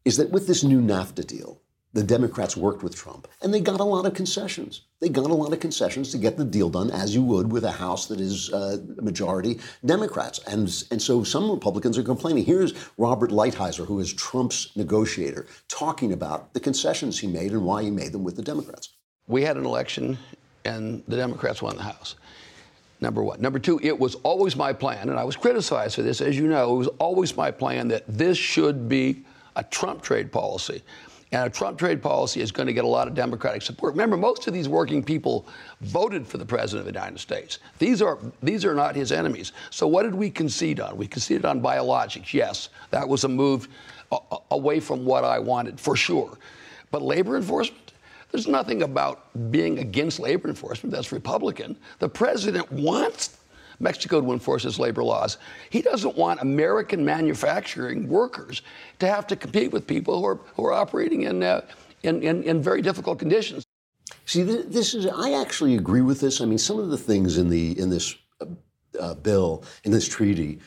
[0.03, 1.59] is that with this new NAFTA deal,
[1.95, 4.81] the Democrats worked with Trump, and they got a lot of concessions.
[4.99, 7.63] They got a lot of concessions to get the deal done, as you would with
[7.63, 10.39] a House that is uh, majority Democrats.
[10.39, 12.43] And, and so some Republicans are complaining.
[12.43, 17.81] Here's Robert Lighthizer, who is Trump's negotiator, talking about the concessions he made and why
[17.81, 18.89] he made them with the Democrats.
[19.27, 20.17] We had an election,
[20.65, 22.15] and the Democrats won the House.
[22.99, 23.39] Number one.
[23.39, 26.47] Number two, it was always my plan, and I was criticized for this, as you
[26.47, 29.23] know, it was always my plan that this should be
[29.55, 30.83] a Trump trade policy.
[31.31, 33.93] And a Trump trade policy is going to get a lot of Democratic support.
[33.93, 35.47] Remember, most of these working people
[35.81, 37.59] voted for the President of the United States.
[37.79, 39.51] These are, these are not his enemies.
[39.71, 40.95] So, what did we concede on?
[40.95, 42.33] We conceded on biologics.
[42.33, 43.67] Yes, that was a move
[44.51, 46.37] away from what I wanted, for sure.
[46.91, 47.93] But labor enforcement?
[48.31, 51.77] There's nothing about being against labor enforcement that's Republican.
[51.99, 53.37] The president wants
[53.79, 55.37] Mexico to enforce its labor laws.
[55.69, 58.61] He doesn't want American manufacturing workers
[58.99, 61.61] to have to compete with people who are, who are operating in, uh,
[62.03, 63.65] in, in, in, very difficult conditions.
[64.25, 66.41] See, this is, I actually agree with this.
[66.41, 68.45] I mean, some of the things in, the, in this uh,
[68.99, 70.59] uh, bill, in this treaty,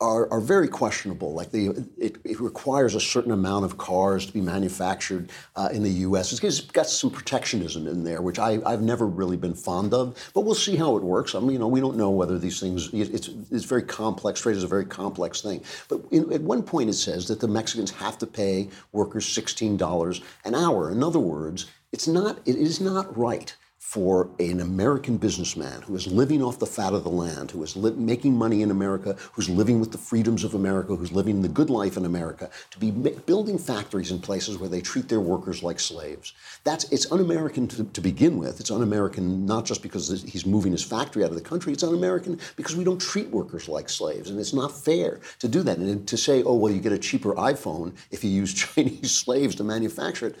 [0.00, 1.32] are, are very questionable.
[1.34, 5.82] Like the, it, it, requires a certain amount of cars to be manufactured uh, in
[5.82, 6.32] the U.S.
[6.32, 10.30] It's got some protectionism in there, which I, have never really been fond of.
[10.34, 11.34] But we'll see how it works.
[11.34, 12.90] I mean, you know, we don't know whether these things.
[12.92, 14.40] It's it's very complex.
[14.40, 15.62] Trade is a very complex thing.
[15.88, 19.76] But in, at one point, it says that the Mexicans have to pay workers sixteen
[19.76, 20.90] dollars an hour.
[20.90, 22.40] In other words, it's not.
[22.44, 23.54] It is not right
[23.84, 27.76] for an American businessman who is living off the fat of the land, who is
[27.76, 31.48] li- making money in America, who's living with the freedoms of America, who's living the
[31.48, 35.20] good life in America, to be ma- building factories in places where they treat their
[35.20, 36.32] workers like slaves.
[36.64, 38.58] That's it's un-American to, to begin with.
[38.58, 41.72] It's un-American not just because he's moving his factory out of the country.
[41.72, 45.62] It's un-American because we don't treat workers like slaves, and it's not fair to do
[45.62, 45.76] that.
[45.76, 49.54] And to say, oh well, you get a cheaper iPhone if you use Chinese slaves
[49.56, 50.36] to manufacture it.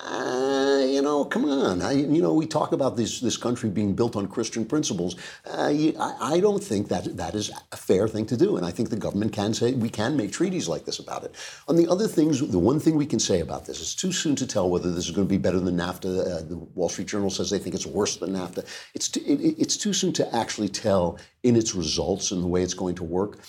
[0.00, 1.82] Uh, you know, come on.
[1.82, 5.16] I, you know, we talk about this this country being built on Christian principles.
[5.44, 8.64] Uh, you, I, I don't think that that is a fair thing to do, and
[8.64, 11.34] I think the government can say we can make treaties like this about it.
[11.66, 14.36] On the other things, the one thing we can say about this is too soon
[14.36, 16.20] to tell whether this is going to be better than NAFTA.
[16.20, 18.64] Uh, the Wall Street Journal says they think it's worse than NAFTA.
[18.94, 22.74] It's it, it's too soon to actually tell in its results and the way it's
[22.74, 23.40] going to work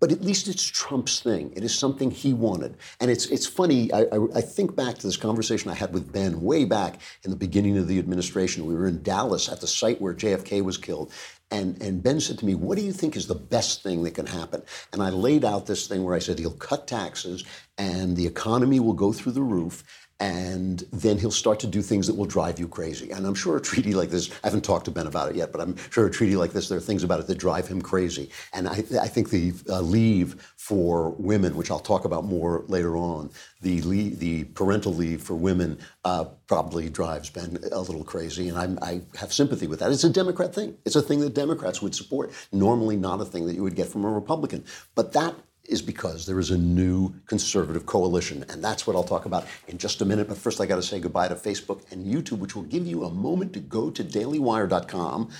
[0.00, 1.52] but at least it's Trump's thing.
[1.56, 2.76] It is something he wanted.
[3.00, 3.92] And it's it's funny.
[3.92, 7.30] I, I, I, think back to this conversation I had with Ben way back in
[7.30, 8.66] the beginning of the administration.
[8.66, 11.12] We were in Dallas at the site where JFK was killed.
[11.50, 14.14] And, and Ben said to me, What do you think is the best thing that
[14.14, 14.62] can happen?
[14.92, 17.44] And I laid out this thing where I said he'll cut taxes
[17.78, 19.84] and the economy will go through the roof
[20.18, 23.10] and then he'll start to do things that will drive you crazy.
[23.10, 25.52] And I'm sure a treaty like this, I haven't talked to Ben about it yet,
[25.52, 27.82] but I'm sure a treaty like this, there are things about it that drive him
[27.82, 28.30] crazy.
[28.54, 32.96] And I, I think the uh, leave for women, which I'll talk about more later
[32.96, 38.48] on, the, leave, the parental leave for women uh, probably drives Ben a little crazy.
[38.48, 39.92] And I'm, I have sympathy with that.
[39.92, 40.76] It's a Democrat thing.
[40.86, 43.88] It's a thing that Democrats would support, normally not a thing that you would get
[43.88, 44.64] from a Republican.
[44.94, 45.34] But that
[45.68, 48.44] is because there is a new conservative coalition.
[48.48, 50.28] And that's what I'll talk about in just a minute.
[50.28, 53.04] But first, I got to say goodbye to Facebook and YouTube, which will give you
[53.04, 55.30] a moment to go to dailywire.com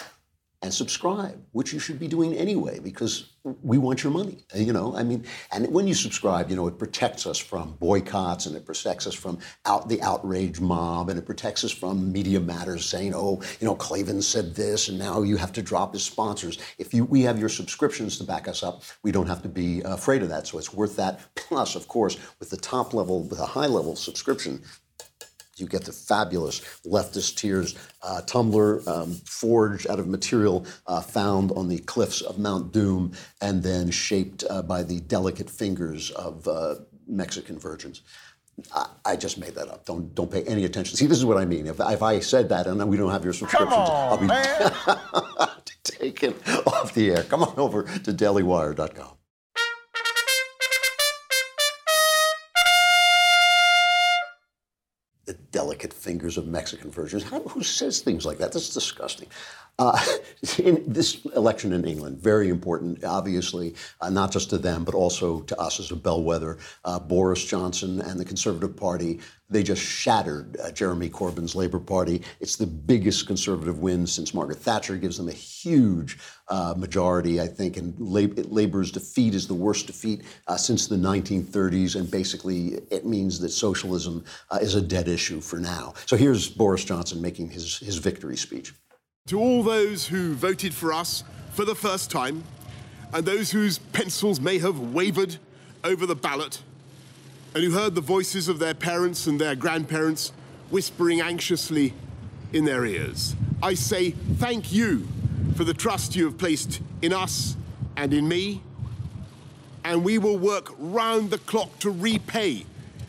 [0.62, 4.38] and subscribe, which you should be doing anyway because we want your money.
[4.54, 8.46] You know, I mean, and when you subscribe, you know, it protects us from boycotts
[8.46, 12.40] and it protects us from out the outrage mob and it protects us from media
[12.40, 16.02] matters saying, oh, you know, Klavan said this and now you have to drop his
[16.02, 16.58] sponsors.
[16.78, 19.84] If you we have your subscriptions to back us up, we don't have to be
[19.84, 20.46] uh, afraid of that.
[20.46, 21.20] So it's worth that.
[21.34, 24.62] Plus, of course, with the top level, with a high level subscription,
[25.56, 31.52] you get the fabulous leftist tears uh, tumbler um, forged out of material uh, found
[31.52, 36.46] on the cliffs of Mount Doom and then shaped uh, by the delicate fingers of
[36.46, 38.02] uh, Mexican virgins.
[38.74, 39.84] I, I, just made that up.
[39.84, 40.96] Don't don't pay any attention.
[40.96, 41.66] See, this is what I mean.
[41.66, 45.52] If, if I said that and we don't have your subscriptions, on, I'll be
[45.84, 46.34] taken
[46.66, 47.22] off the air.
[47.24, 49.15] Come on over to dailywire.com.
[55.26, 57.24] the delicate fingers of Mexican virgins.
[57.24, 58.52] How, who says things like that?
[58.52, 59.28] That's disgusting.
[59.78, 60.02] Uh,
[60.58, 65.40] in this election in England, very important, obviously, uh, not just to them, but also
[65.42, 66.56] to us as a bellwether.
[66.84, 72.22] Uh, Boris Johnson and the Conservative Party, they just shattered uh, Jeremy Corbyn's Labour Party.
[72.40, 77.46] It's the biggest Conservative win since Margaret Thatcher, gives them a huge uh, majority, I
[77.46, 80.22] think, and Labour's defeat is the worst defeat
[80.56, 84.24] since the 1930s, and basically it means that socialism
[84.60, 85.92] is a dead issue for now.
[86.06, 88.72] So here's Boris Johnson making his, his victory speech.
[89.26, 92.44] To all those who voted for us for the first time,
[93.12, 95.38] and those whose pencils may have wavered
[95.82, 96.62] over the ballot,
[97.52, 100.32] and who heard the voices of their parents and their grandparents
[100.70, 101.92] whispering anxiously
[102.52, 105.08] in their ears, I say thank you
[105.56, 107.56] for the trust you have placed in us
[107.96, 108.62] and in me,
[109.84, 112.64] and we will work round the clock to repay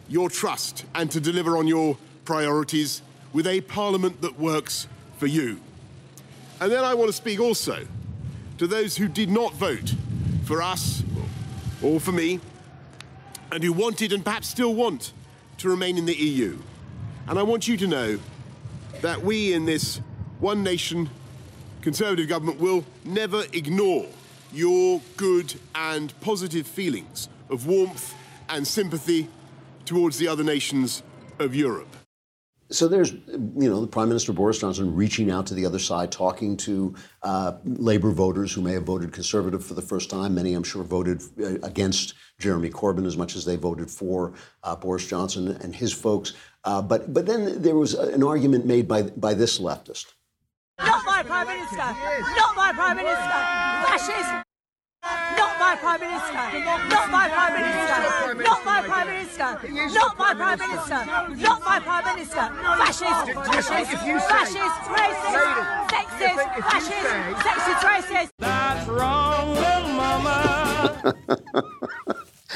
[0.10, 3.04] your trust and to deliver on your priorities
[3.34, 4.88] with a parliament that works
[5.20, 5.60] for you.
[6.60, 7.86] And then I want to speak also
[8.58, 9.93] to those who did not vote
[10.46, 11.04] for us
[11.84, 12.39] or for me
[13.52, 15.13] and who wanted and perhaps still want
[15.60, 16.58] to remain in the EU.
[17.28, 18.20] And I want you to know
[19.02, 20.02] that we in this
[20.39, 21.10] one nation
[21.88, 24.08] Conservative government will never ignore
[24.52, 28.13] your good and positive feelings of warmth
[28.50, 29.30] and sympathy
[29.86, 31.02] towards the other nations
[31.39, 31.88] of Europe.
[32.70, 36.12] So there's, you know, the Prime Minister Boris Johnson reaching out to the other side,
[36.12, 40.36] talking to uh, Labour voters who may have voted Conservative for the first time.
[40.36, 44.76] Many, I'm sure, voted uh, against Jeremy Corbyn as much as they voted for uh,
[44.76, 46.34] Boris Johnson and his folks.
[46.64, 50.14] Uh, but but then there was an argument made by by this leftist.
[50.80, 51.78] Not my Prime Minister.
[51.78, 53.18] Not my Prime Minister.
[53.18, 54.47] Fascist.
[55.38, 56.43] Not my Prime Minister.
[56.89, 58.43] Not my Prime Minister.
[58.43, 59.50] Not my Prime Minister.
[59.93, 61.00] Not my Prime Minister.
[61.44, 62.46] Not my Prime Minister.
[62.82, 63.25] Fascist.
[63.48, 63.92] Fascist.
[64.27, 64.77] Fascist.
[64.98, 65.88] Racist.
[65.94, 66.40] Sexist.
[66.62, 67.08] Fascist.
[67.46, 67.82] Sexist.
[67.82, 68.29] Racist.
[68.40, 71.13] That's wrong, little mama.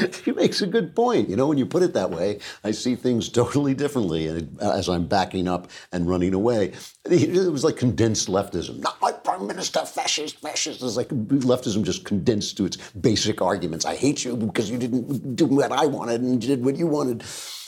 [0.24, 1.30] she makes a good point.
[1.30, 5.06] You know, when you put it that way, I see things totally differently as I'm
[5.06, 6.74] backing up and running away.
[7.06, 8.80] It was like condensed leftism.
[8.80, 9.12] Not my
[9.42, 10.84] prime minister, fascist, fascist.
[10.84, 13.86] It's like leftism just condensed to its basic arguments.
[13.86, 17.22] I hate you because you didn't do what I wanted and did what you wanted.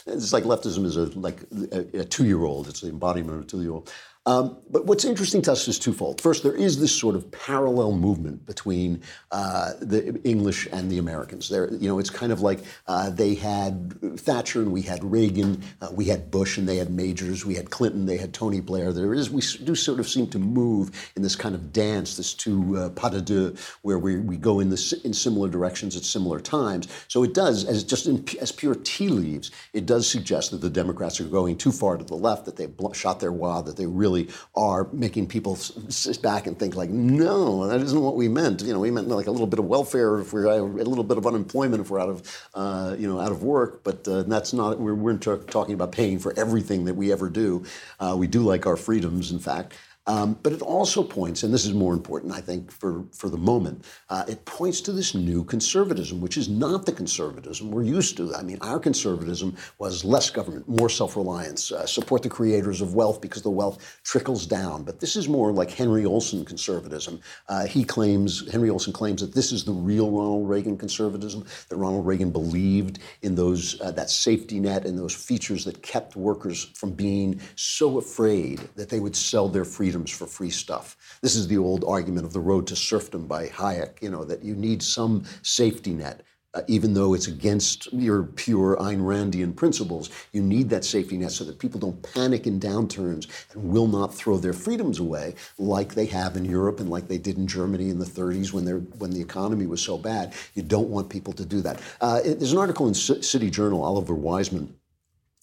[0.06, 2.68] It's like leftism is a, like a, a two-year-old.
[2.68, 3.92] It's the embodiment of a two-year-old.
[4.26, 6.22] Um, but what's interesting to us is twofold.
[6.22, 9.02] First, there is this sort of parallel movement between
[9.32, 11.50] uh, the English and the Americans.
[11.50, 15.62] There, you know, it's kind of like uh, they had Thatcher and we had Reagan,
[15.82, 18.94] uh, we had Bush and they had Majors, we had Clinton, they had Tony Blair.
[18.94, 22.34] There is, we do sort of seem to move in this kind of dance, this
[22.34, 26.04] two uh, pas de deux, where we, we go in this in similar directions at
[26.04, 26.88] similar times.
[27.10, 30.70] So it does, as just in, as pure tea leaves, it does suggest that the
[30.70, 33.86] Democrats are going too far to the left, that they've shot their wad, that they
[33.86, 34.13] really
[34.56, 38.62] are making people sit back and think like, no, that isn't what we meant.
[38.62, 41.18] You know, we meant like a little bit of welfare if we're a little bit
[41.18, 43.84] of unemployment if we're out of, uh, you know, out of work.
[43.84, 44.80] But uh, that's not.
[44.80, 47.66] We're, we're talking about paying for everything that we ever do.
[48.00, 49.74] Uh, we do like our freedoms, in fact.
[50.06, 53.38] Um, but it also points, and this is more important, I think, for, for the
[53.38, 58.18] moment, uh, it points to this new conservatism, which is not the conservatism we're used
[58.18, 58.36] to.
[58.36, 62.96] I mean, our conservatism was less government, more self reliance, uh, support the creators of
[62.96, 64.84] wealth because the wealth trickles down.
[64.84, 67.22] But this is more like Henry Olsen conservatism.
[67.48, 71.78] Uh, he claims, Henry Olsen claims that this is the real Ronald Reagan conservatism, that
[71.78, 76.66] Ronald Reagan believed in those, uh, that safety net and those features that kept workers
[76.76, 80.98] from being so afraid that they would sell their freedom freedoms for free stuff.
[81.22, 84.44] This is the old argument of the road to serfdom by Hayek, you know, that
[84.44, 86.24] you need some safety net.
[86.56, 91.32] Uh, even though it's against your pure Ayn Randian principles, you need that safety net
[91.32, 95.94] so that people don't panic in downturns and will not throw their freedoms away like
[95.94, 98.66] they have in Europe and like they did in Germany in the 30s when,
[98.98, 100.34] when the economy was so bad.
[100.56, 101.80] You don't want people to do that.
[102.02, 104.76] Uh, there's an article in C- City Journal, Oliver Wiseman.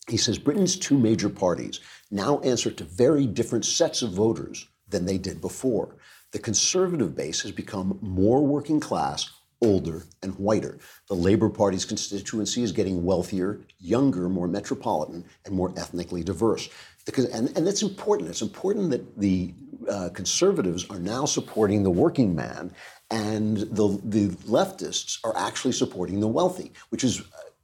[0.09, 1.81] He says Britain's two major parties,
[2.11, 5.97] now answer to very different sets of voters than they did before.
[6.33, 9.31] The conservative base has become more working class,
[9.63, 10.79] older, and whiter.
[11.09, 16.69] The Labour Party's constituency is getting wealthier, younger, more metropolitan, and more ethnically diverse.
[17.05, 18.31] Because, and, and that's important.
[18.31, 19.55] It's important that the
[19.89, 22.73] uh, conservatives are now supporting the working man,
[23.11, 27.23] and the, the leftists are actually supporting the wealthy, which is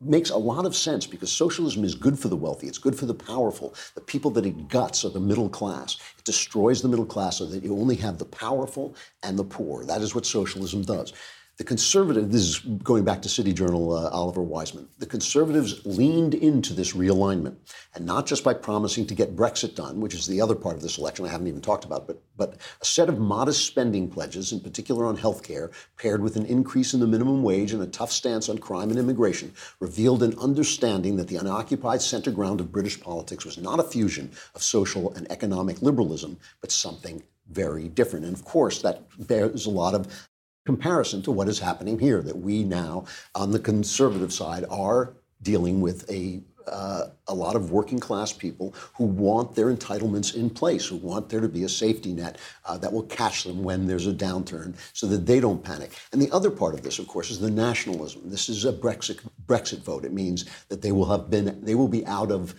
[0.09, 3.07] makes a lot of sense because socialism is good for the wealthy, it's good for
[3.07, 3.75] the powerful.
[3.95, 5.99] The people that it guts are the middle class.
[6.19, 9.85] It destroys the middle class so that you only have the powerful and the poor.
[9.85, 11.13] That is what socialism does.
[11.59, 16.35] The conservative, this is going back to City Journal, uh, Oliver Wiseman, the conservatives leaned
[16.35, 17.57] into this realignment,
[17.95, 20.83] and not just by promising to get Brexit done, which is the other part of
[20.83, 24.53] this election I haven't even talked about, but, but a set of modest spending pledges,
[24.53, 27.87] in particular on health care, paired with an increase in the minimum wage and a
[27.87, 29.51] tough stance on crime and immigration,
[29.81, 34.31] revealed an understanding that the unoccupied center ground of British politics was not a fusion
[34.55, 38.27] of social and economic liberalism, but something very different.
[38.27, 40.29] And of course, that bears a lot of
[40.67, 43.05] comparison to what is happening here, that we now,
[43.35, 48.75] on the conservative side, are dealing with a uh, a lot of working class people
[48.95, 52.77] who want their entitlements in place, who want there to be a safety net uh,
[52.77, 55.93] that will catch them when there's a downturn so that they don't panic.
[56.13, 58.23] And the other part of this, of course, is the nationalism.
[58.25, 60.05] This is a Brexit, Brexit vote.
[60.05, 62.55] It means that they will have been, they will be out of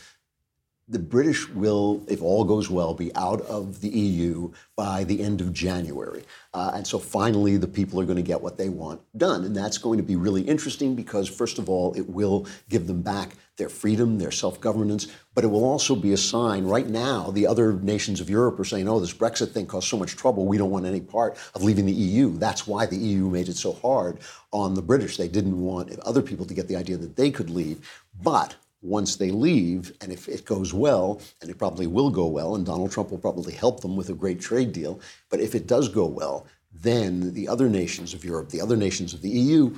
[0.90, 5.42] the British will, if all goes well, be out of the EU by the end
[5.42, 6.24] of January.
[6.54, 9.44] Uh, and so finally, the people are going to get what they want done.
[9.44, 13.02] And that's going to be really interesting because, first of all, it will give them
[13.02, 16.64] back their freedom, their self governance, but it will also be a sign.
[16.64, 19.98] Right now, the other nations of Europe are saying, oh, this Brexit thing caused so
[19.98, 22.38] much trouble, we don't want any part of leaving the EU.
[22.38, 24.20] That's why the EU made it so hard
[24.54, 25.18] on the British.
[25.18, 27.90] They didn't want other people to get the idea that they could leave.
[28.22, 32.56] But once they leave, and if it goes well, and it probably will go well,
[32.56, 35.00] and Donald Trump will probably help them with a great trade deal,
[35.30, 39.14] but if it does go well, then the other nations of Europe, the other nations
[39.14, 39.76] of the EU,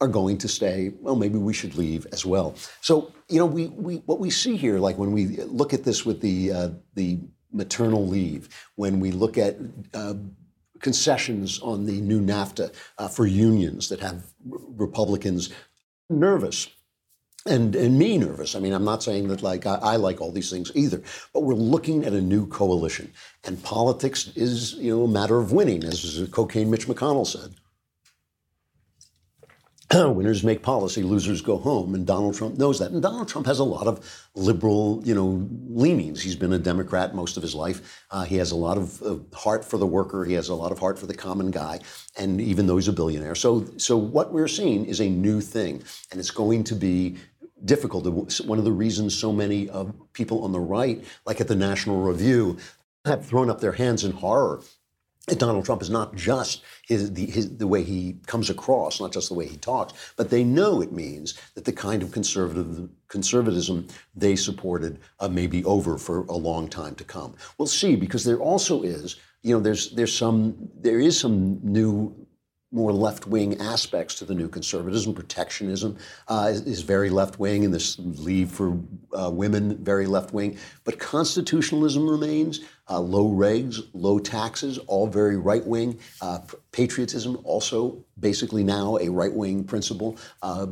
[0.00, 2.54] are going to say, well, maybe we should leave as well.
[2.80, 6.06] So, you know, we, we what we see here, like when we look at this
[6.06, 7.18] with the uh, the
[7.52, 9.56] maternal leave, when we look at
[9.94, 10.14] uh,
[10.80, 15.50] concessions on the new NAFTA uh, for unions that have Republicans
[16.08, 16.68] nervous
[17.48, 18.54] and and me nervous.
[18.54, 21.40] I mean, I'm not saying that like I, I, like all these things either, but
[21.40, 23.12] we're looking at a new coalition,
[23.44, 27.54] and politics is you know a matter of winning, as cocaine Mitch McConnell said.
[29.94, 32.90] Winners make policy, losers go home, and Donald Trump knows that.
[32.90, 36.20] And Donald Trump has a lot of liberal, you know, leanings.
[36.20, 38.04] He's been a Democrat most of his life.
[38.10, 40.26] Uh, he has a lot of heart for the worker.
[40.26, 41.80] He has a lot of heart for the common guy,
[42.18, 43.34] and even though he's a billionaire.
[43.34, 47.16] So, so what we're seeing is a new thing, and it's going to be
[47.64, 48.06] difficult.
[48.44, 52.00] One of the reasons so many uh, people on the right, like at the National
[52.00, 52.58] Review,
[53.04, 54.62] have thrown up their hands in horror
[55.30, 59.12] at Donald Trump is not just his, the, his, the way he comes across, not
[59.12, 62.88] just the way he talks, but they know it means that the kind of conservative
[63.08, 67.34] conservatism they supported uh, may be over for a long time to come.
[67.56, 72.14] We'll see, because there also is, you know, there's there's some there is some new
[72.70, 75.14] more left-wing aspects to the new conservatism.
[75.14, 75.96] Protectionism
[76.28, 78.78] uh, is, is, very left-wing, and this leave for
[79.18, 80.58] uh, women very left-wing.
[80.84, 82.60] But constitutionalism remains.
[82.90, 85.98] Uh, low regs, low taxes, all very right-wing.
[86.20, 86.38] Uh,
[86.72, 90.18] patriotism also basically now a right-wing principle.
[90.42, 90.66] Uh,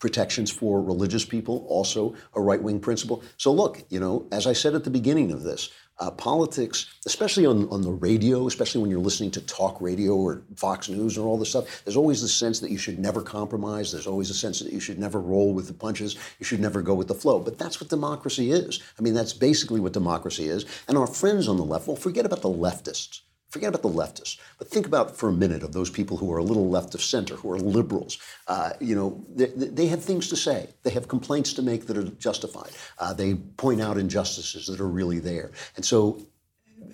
[0.00, 3.22] protections for religious people, also a right wing principle.
[3.36, 5.70] So, look, you know, as I said at the beginning of this,
[6.00, 10.42] uh, politics, especially on, on the radio, especially when you're listening to talk radio or
[10.56, 13.92] Fox News or all this stuff, there's always the sense that you should never compromise.
[13.92, 16.16] There's always a sense that you should never roll with the punches.
[16.38, 17.38] You should never go with the flow.
[17.38, 18.80] But that's what democracy is.
[18.98, 20.64] I mean, that's basically what democracy is.
[20.88, 23.20] And our friends on the left, well, forget about the leftists.
[23.50, 26.38] Forget about the leftists, but think about for a minute of those people who are
[26.38, 28.18] a little left of center, who are liberals.
[28.46, 30.68] Uh, you know, they, they, have things to say.
[30.84, 32.70] They have complaints to make that are justified.
[32.98, 35.50] Uh, they point out injustices that are really there.
[35.74, 36.24] And so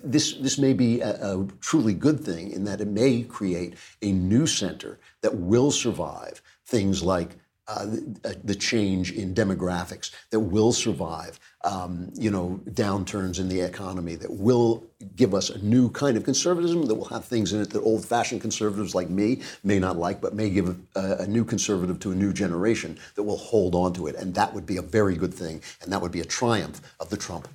[0.03, 4.11] this, this may be a, a, truly good thing in that it may create a
[4.11, 7.35] new center that will survive things like
[7.67, 11.37] uh, the, the, change in demographics that will survive,
[11.67, 14.83] um, you know, downturns in the economy that will
[15.15, 18.41] give us a new kind of conservatism that will have things in it that old-fashioned
[18.41, 22.15] conservatives like me may not like, but may give a, a new conservative to a
[22.15, 25.33] new generation that will hold on to it, and that would be a very good
[25.33, 27.47] thing, and that would be a triumph of the Trump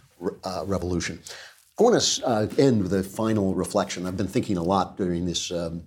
[0.45, 1.19] uh, revolution.
[1.79, 4.07] I want to uh, end with a final reflection.
[4.07, 5.51] I've been thinking a lot during this.
[5.51, 5.85] Um,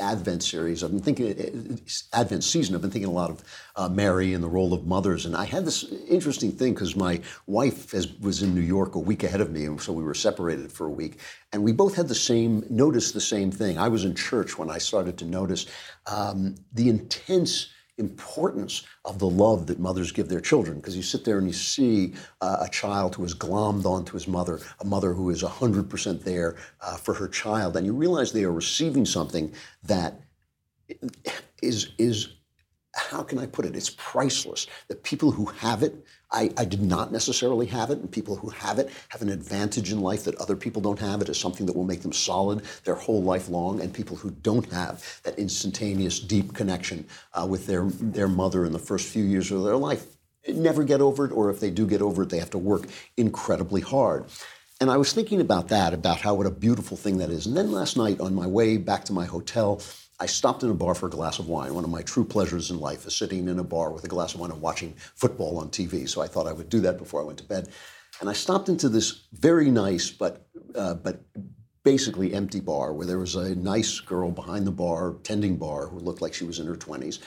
[0.00, 0.82] Advent series.
[0.82, 3.44] I've been thinking, uh, Advent season, I've been thinking a lot of
[3.76, 5.26] uh, Mary and the role of mothers.
[5.26, 8.98] And I had this interesting thing because my wife has, was in New York a
[8.98, 11.18] week ahead of me, and so we were separated for a week.
[11.52, 13.78] And we both had the same, noticed the same thing.
[13.78, 15.66] I was in church when I started to notice
[16.06, 17.68] um, the intense
[17.98, 21.52] importance of the love that mothers give their children because you sit there and you
[21.52, 26.22] see uh, a child who is glommed onto his mother, a mother who is 100%
[26.22, 30.20] there uh, for her child, and you realize they are receiving something that
[31.62, 32.28] is, is
[32.94, 33.76] how can I put it?
[33.76, 34.66] It's priceless.
[34.88, 35.94] The people who have it,
[36.30, 39.92] I, I, did not necessarily have it, and people who have it have an advantage
[39.92, 41.22] in life that other people don't have.
[41.22, 43.80] It is something that will make them solid their whole life long.
[43.80, 48.72] And people who don't have that instantaneous, deep connection uh, with their their mother in
[48.72, 50.06] the first few years of their life
[50.46, 52.86] never get over it, or if they do get over it, they have to work
[53.16, 54.24] incredibly hard.
[54.80, 57.46] And I was thinking about that, about how what a beautiful thing that is.
[57.46, 59.82] And then last night on my way back to my hotel,
[60.20, 61.74] I stopped in a bar for a glass of wine.
[61.74, 64.34] One of my true pleasures in life is sitting in a bar with a glass
[64.34, 66.08] of wine and watching football on TV.
[66.08, 67.68] So I thought I would do that before I went to bed.
[68.20, 71.20] And I stopped into this very nice but uh, but
[71.84, 75.98] basically empty bar where there was a nice girl behind the bar, tending bar, who
[75.98, 77.18] looked like she was in her 20s.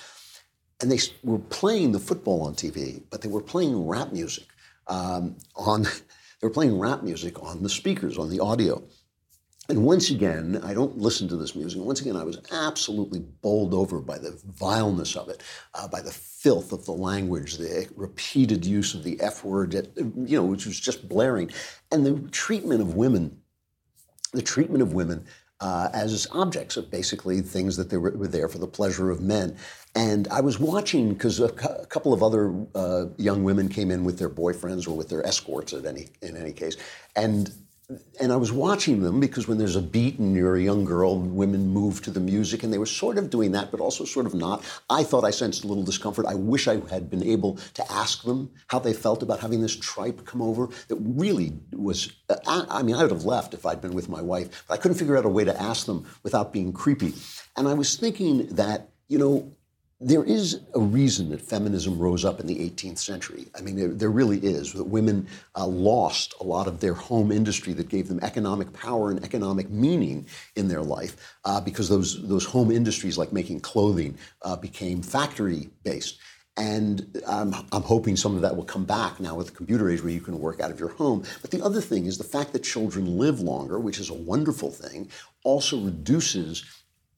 [0.81, 4.45] And they were playing the football on TV, but they were playing rap music
[4.87, 5.87] um, on.
[6.41, 8.81] They were playing rap music on the speakers, on the audio.
[9.72, 11.80] And once again, I don't listen to this music.
[11.82, 15.43] Once again, I was absolutely bowled over by the vileness of it,
[15.76, 20.36] uh, by the filth of the language, the repeated use of the F word, you
[20.38, 21.51] know, which was just blaring,
[21.89, 23.38] and the treatment of women,
[24.34, 25.26] the treatment of women
[25.61, 29.22] uh, as objects of basically things that they were, were, there for the pleasure of
[29.22, 29.55] men.
[29.95, 33.89] And I was watching because a, cu- a, couple of other uh, young women came
[33.89, 36.76] in with their boyfriends or with their escorts, at any in any case,
[37.15, 37.53] and
[38.19, 41.17] and I was watching them because when there's a beat and you're a young girl,
[41.19, 44.25] women move to the music, and they were sort of doing that, but also sort
[44.25, 44.63] of not.
[44.89, 46.25] I thought I sensed a little discomfort.
[46.25, 49.75] I wish I had been able to ask them how they felt about having this
[49.75, 50.69] tripe come over.
[50.87, 54.21] That really was, uh, I mean, I would have left if I'd been with my
[54.21, 57.13] wife, but I couldn't figure out a way to ask them without being creepy.
[57.57, 59.51] And I was thinking that, you know,
[60.03, 63.45] there is a reason that feminism rose up in the 18th century.
[63.55, 64.73] I mean, there, there really is.
[64.73, 69.11] That women uh, lost a lot of their home industry that gave them economic power
[69.11, 70.25] and economic meaning
[70.55, 75.69] in their life uh, because those, those home industries, like making clothing, uh, became factory
[75.83, 76.17] based.
[76.57, 80.01] And I'm, I'm hoping some of that will come back now with the computer age
[80.01, 81.23] where you can work out of your home.
[81.41, 84.71] But the other thing is the fact that children live longer, which is a wonderful
[84.71, 85.09] thing,
[85.43, 86.65] also reduces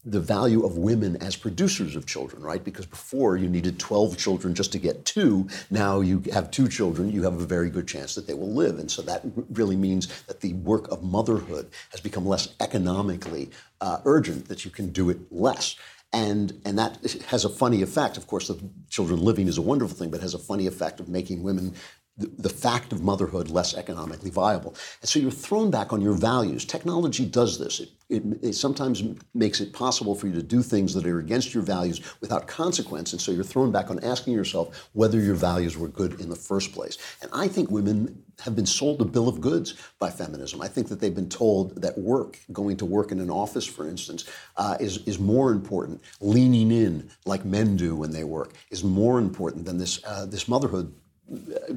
[0.05, 2.63] the value of women as producers of children, right?
[2.63, 5.47] Because before you needed 12 children just to get two.
[5.71, 8.79] Now you have two children, you have a very good chance that they will live.
[8.79, 13.49] And so that really means that the work of motherhood has become less economically
[13.79, 15.75] uh, urgent, that you can do it less.
[16.11, 18.17] And, and that has a funny effect.
[18.17, 21.09] Of course, the children living is a wonderful thing, but has a funny effect of
[21.09, 21.73] making women
[22.17, 24.75] the, fact of motherhood less economically viable.
[25.01, 26.63] And so you're thrown back on your values.
[26.63, 27.79] Technology does this.
[27.79, 29.03] It, it, it, sometimes
[29.33, 33.11] makes it possible for you to do things that are against your values without consequence.
[33.13, 36.35] And so you're thrown back on asking yourself whether your values were good in the
[36.35, 36.97] first place.
[37.21, 40.61] And I think women have been sold a bill of goods by feminism.
[40.61, 43.87] I think that they've been told that work, going to work in an office, for
[43.87, 44.25] instance,
[44.57, 46.01] uh, is, is more important.
[46.21, 50.47] Leaning in, like men do when they work, is more important than this, uh, this
[50.47, 50.93] motherhood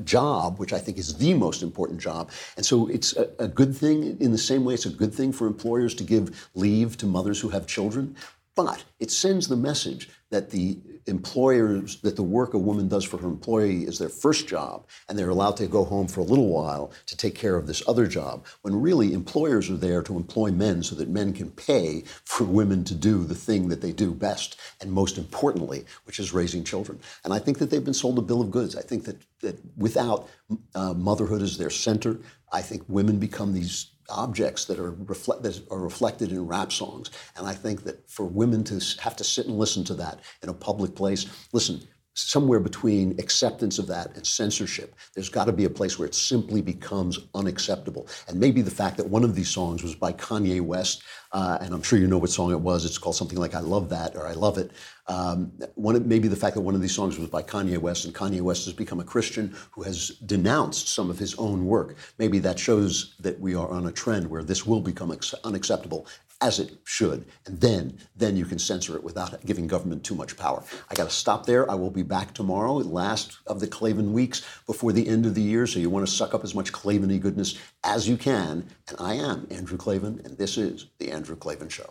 [0.05, 2.31] job, which I think is the most important job.
[2.57, 5.33] And so it's a, a, good thing in the same way it's a good thing
[5.33, 8.17] for employers to give leave to mothers who have children.
[8.55, 13.19] But it sends the message that the employers, that the work a woman does for
[13.19, 16.49] her employee is their first job, and they're allowed to go home for a little
[16.49, 20.51] while to take care of this other job, when really employers are there to employ
[20.51, 24.13] men so that men can pay for women to do the thing that they do
[24.13, 26.99] best, and most importantly, which is raising children.
[27.25, 28.77] And I think that they've been sold a bill of goods.
[28.77, 30.29] I think that, that without
[30.75, 32.19] uh, motherhood as their center,
[32.53, 37.11] I think women become these objects that are, reflect, that are reflected in rap songs.
[37.37, 40.49] And I think that for women to have to sit and listen to that in
[40.49, 41.87] a public place, listen,
[42.17, 44.95] somewhere between acceptance of that and censorship.
[45.15, 48.09] There's got to be a place where it simply becomes unacceptable.
[48.27, 51.03] And maybe the fact that one of these songs was by Kanye West,
[51.33, 52.87] uh, and I'm sure you know what song it was.
[52.87, 54.71] It's called something like "I Love That" or "I Love It."
[55.09, 58.15] Um, one, maybe the fact that one of these songs was by Kanye West, and
[58.15, 61.97] Kanye West has become a Christian who has denounced some of his own work.
[62.19, 66.07] Maybe that shows that we are on a trend where this will become unacceptable
[66.47, 67.25] as it should.
[67.47, 70.63] And then, then you can censor it without giving government too much power.
[70.89, 71.69] I got to stop there.
[71.69, 75.43] I will be back tomorrow, last of the Klavan weeks before the end of the
[75.43, 75.67] year.
[75.67, 78.65] So you want to suck up as much Klavany goodness as you can.
[78.89, 81.91] And I am Andrew Klavan, and this is the Andrew Klavan Show.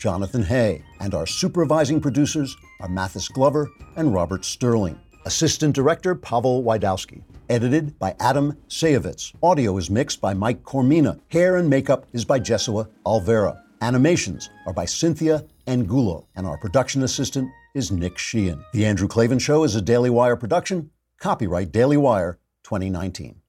[0.00, 4.98] Jonathan Hay, and our supervising producers are Mathis Glover and Robert Sterling.
[5.26, 7.22] Assistant Director Pavel Wydowski.
[7.50, 9.34] Edited by Adam Sayevitz.
[9.42, 11.20] Audio is mixed by Mike Coromina.
[11.28, 13.60] Hair and makeup is by Jesua Alvera.
[13.82, 16.26] Animations are by Cynthia Angulo.
[16.34, 18.64] And our production assistant is Nick Sheehan.
[18.72, 20.90] The Andrew Klavan Show is a Daily Wire production.
[21.20, 23.42] Copyright Daily Wire 2019.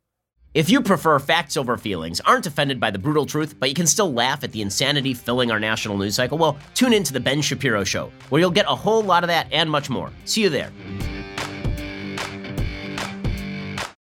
[0.54, 3.88] If you prefer facts over feelings, aren't offended by the brutal truth, but you can
[3.88, 7.22] still laugh at the insanity filling our national news cycle, well, tune in to The
[7.22, 10.12] Ben Shapiro Show, where you'll get a whole lot of that and much more.
[10.26, 10.70] See you there.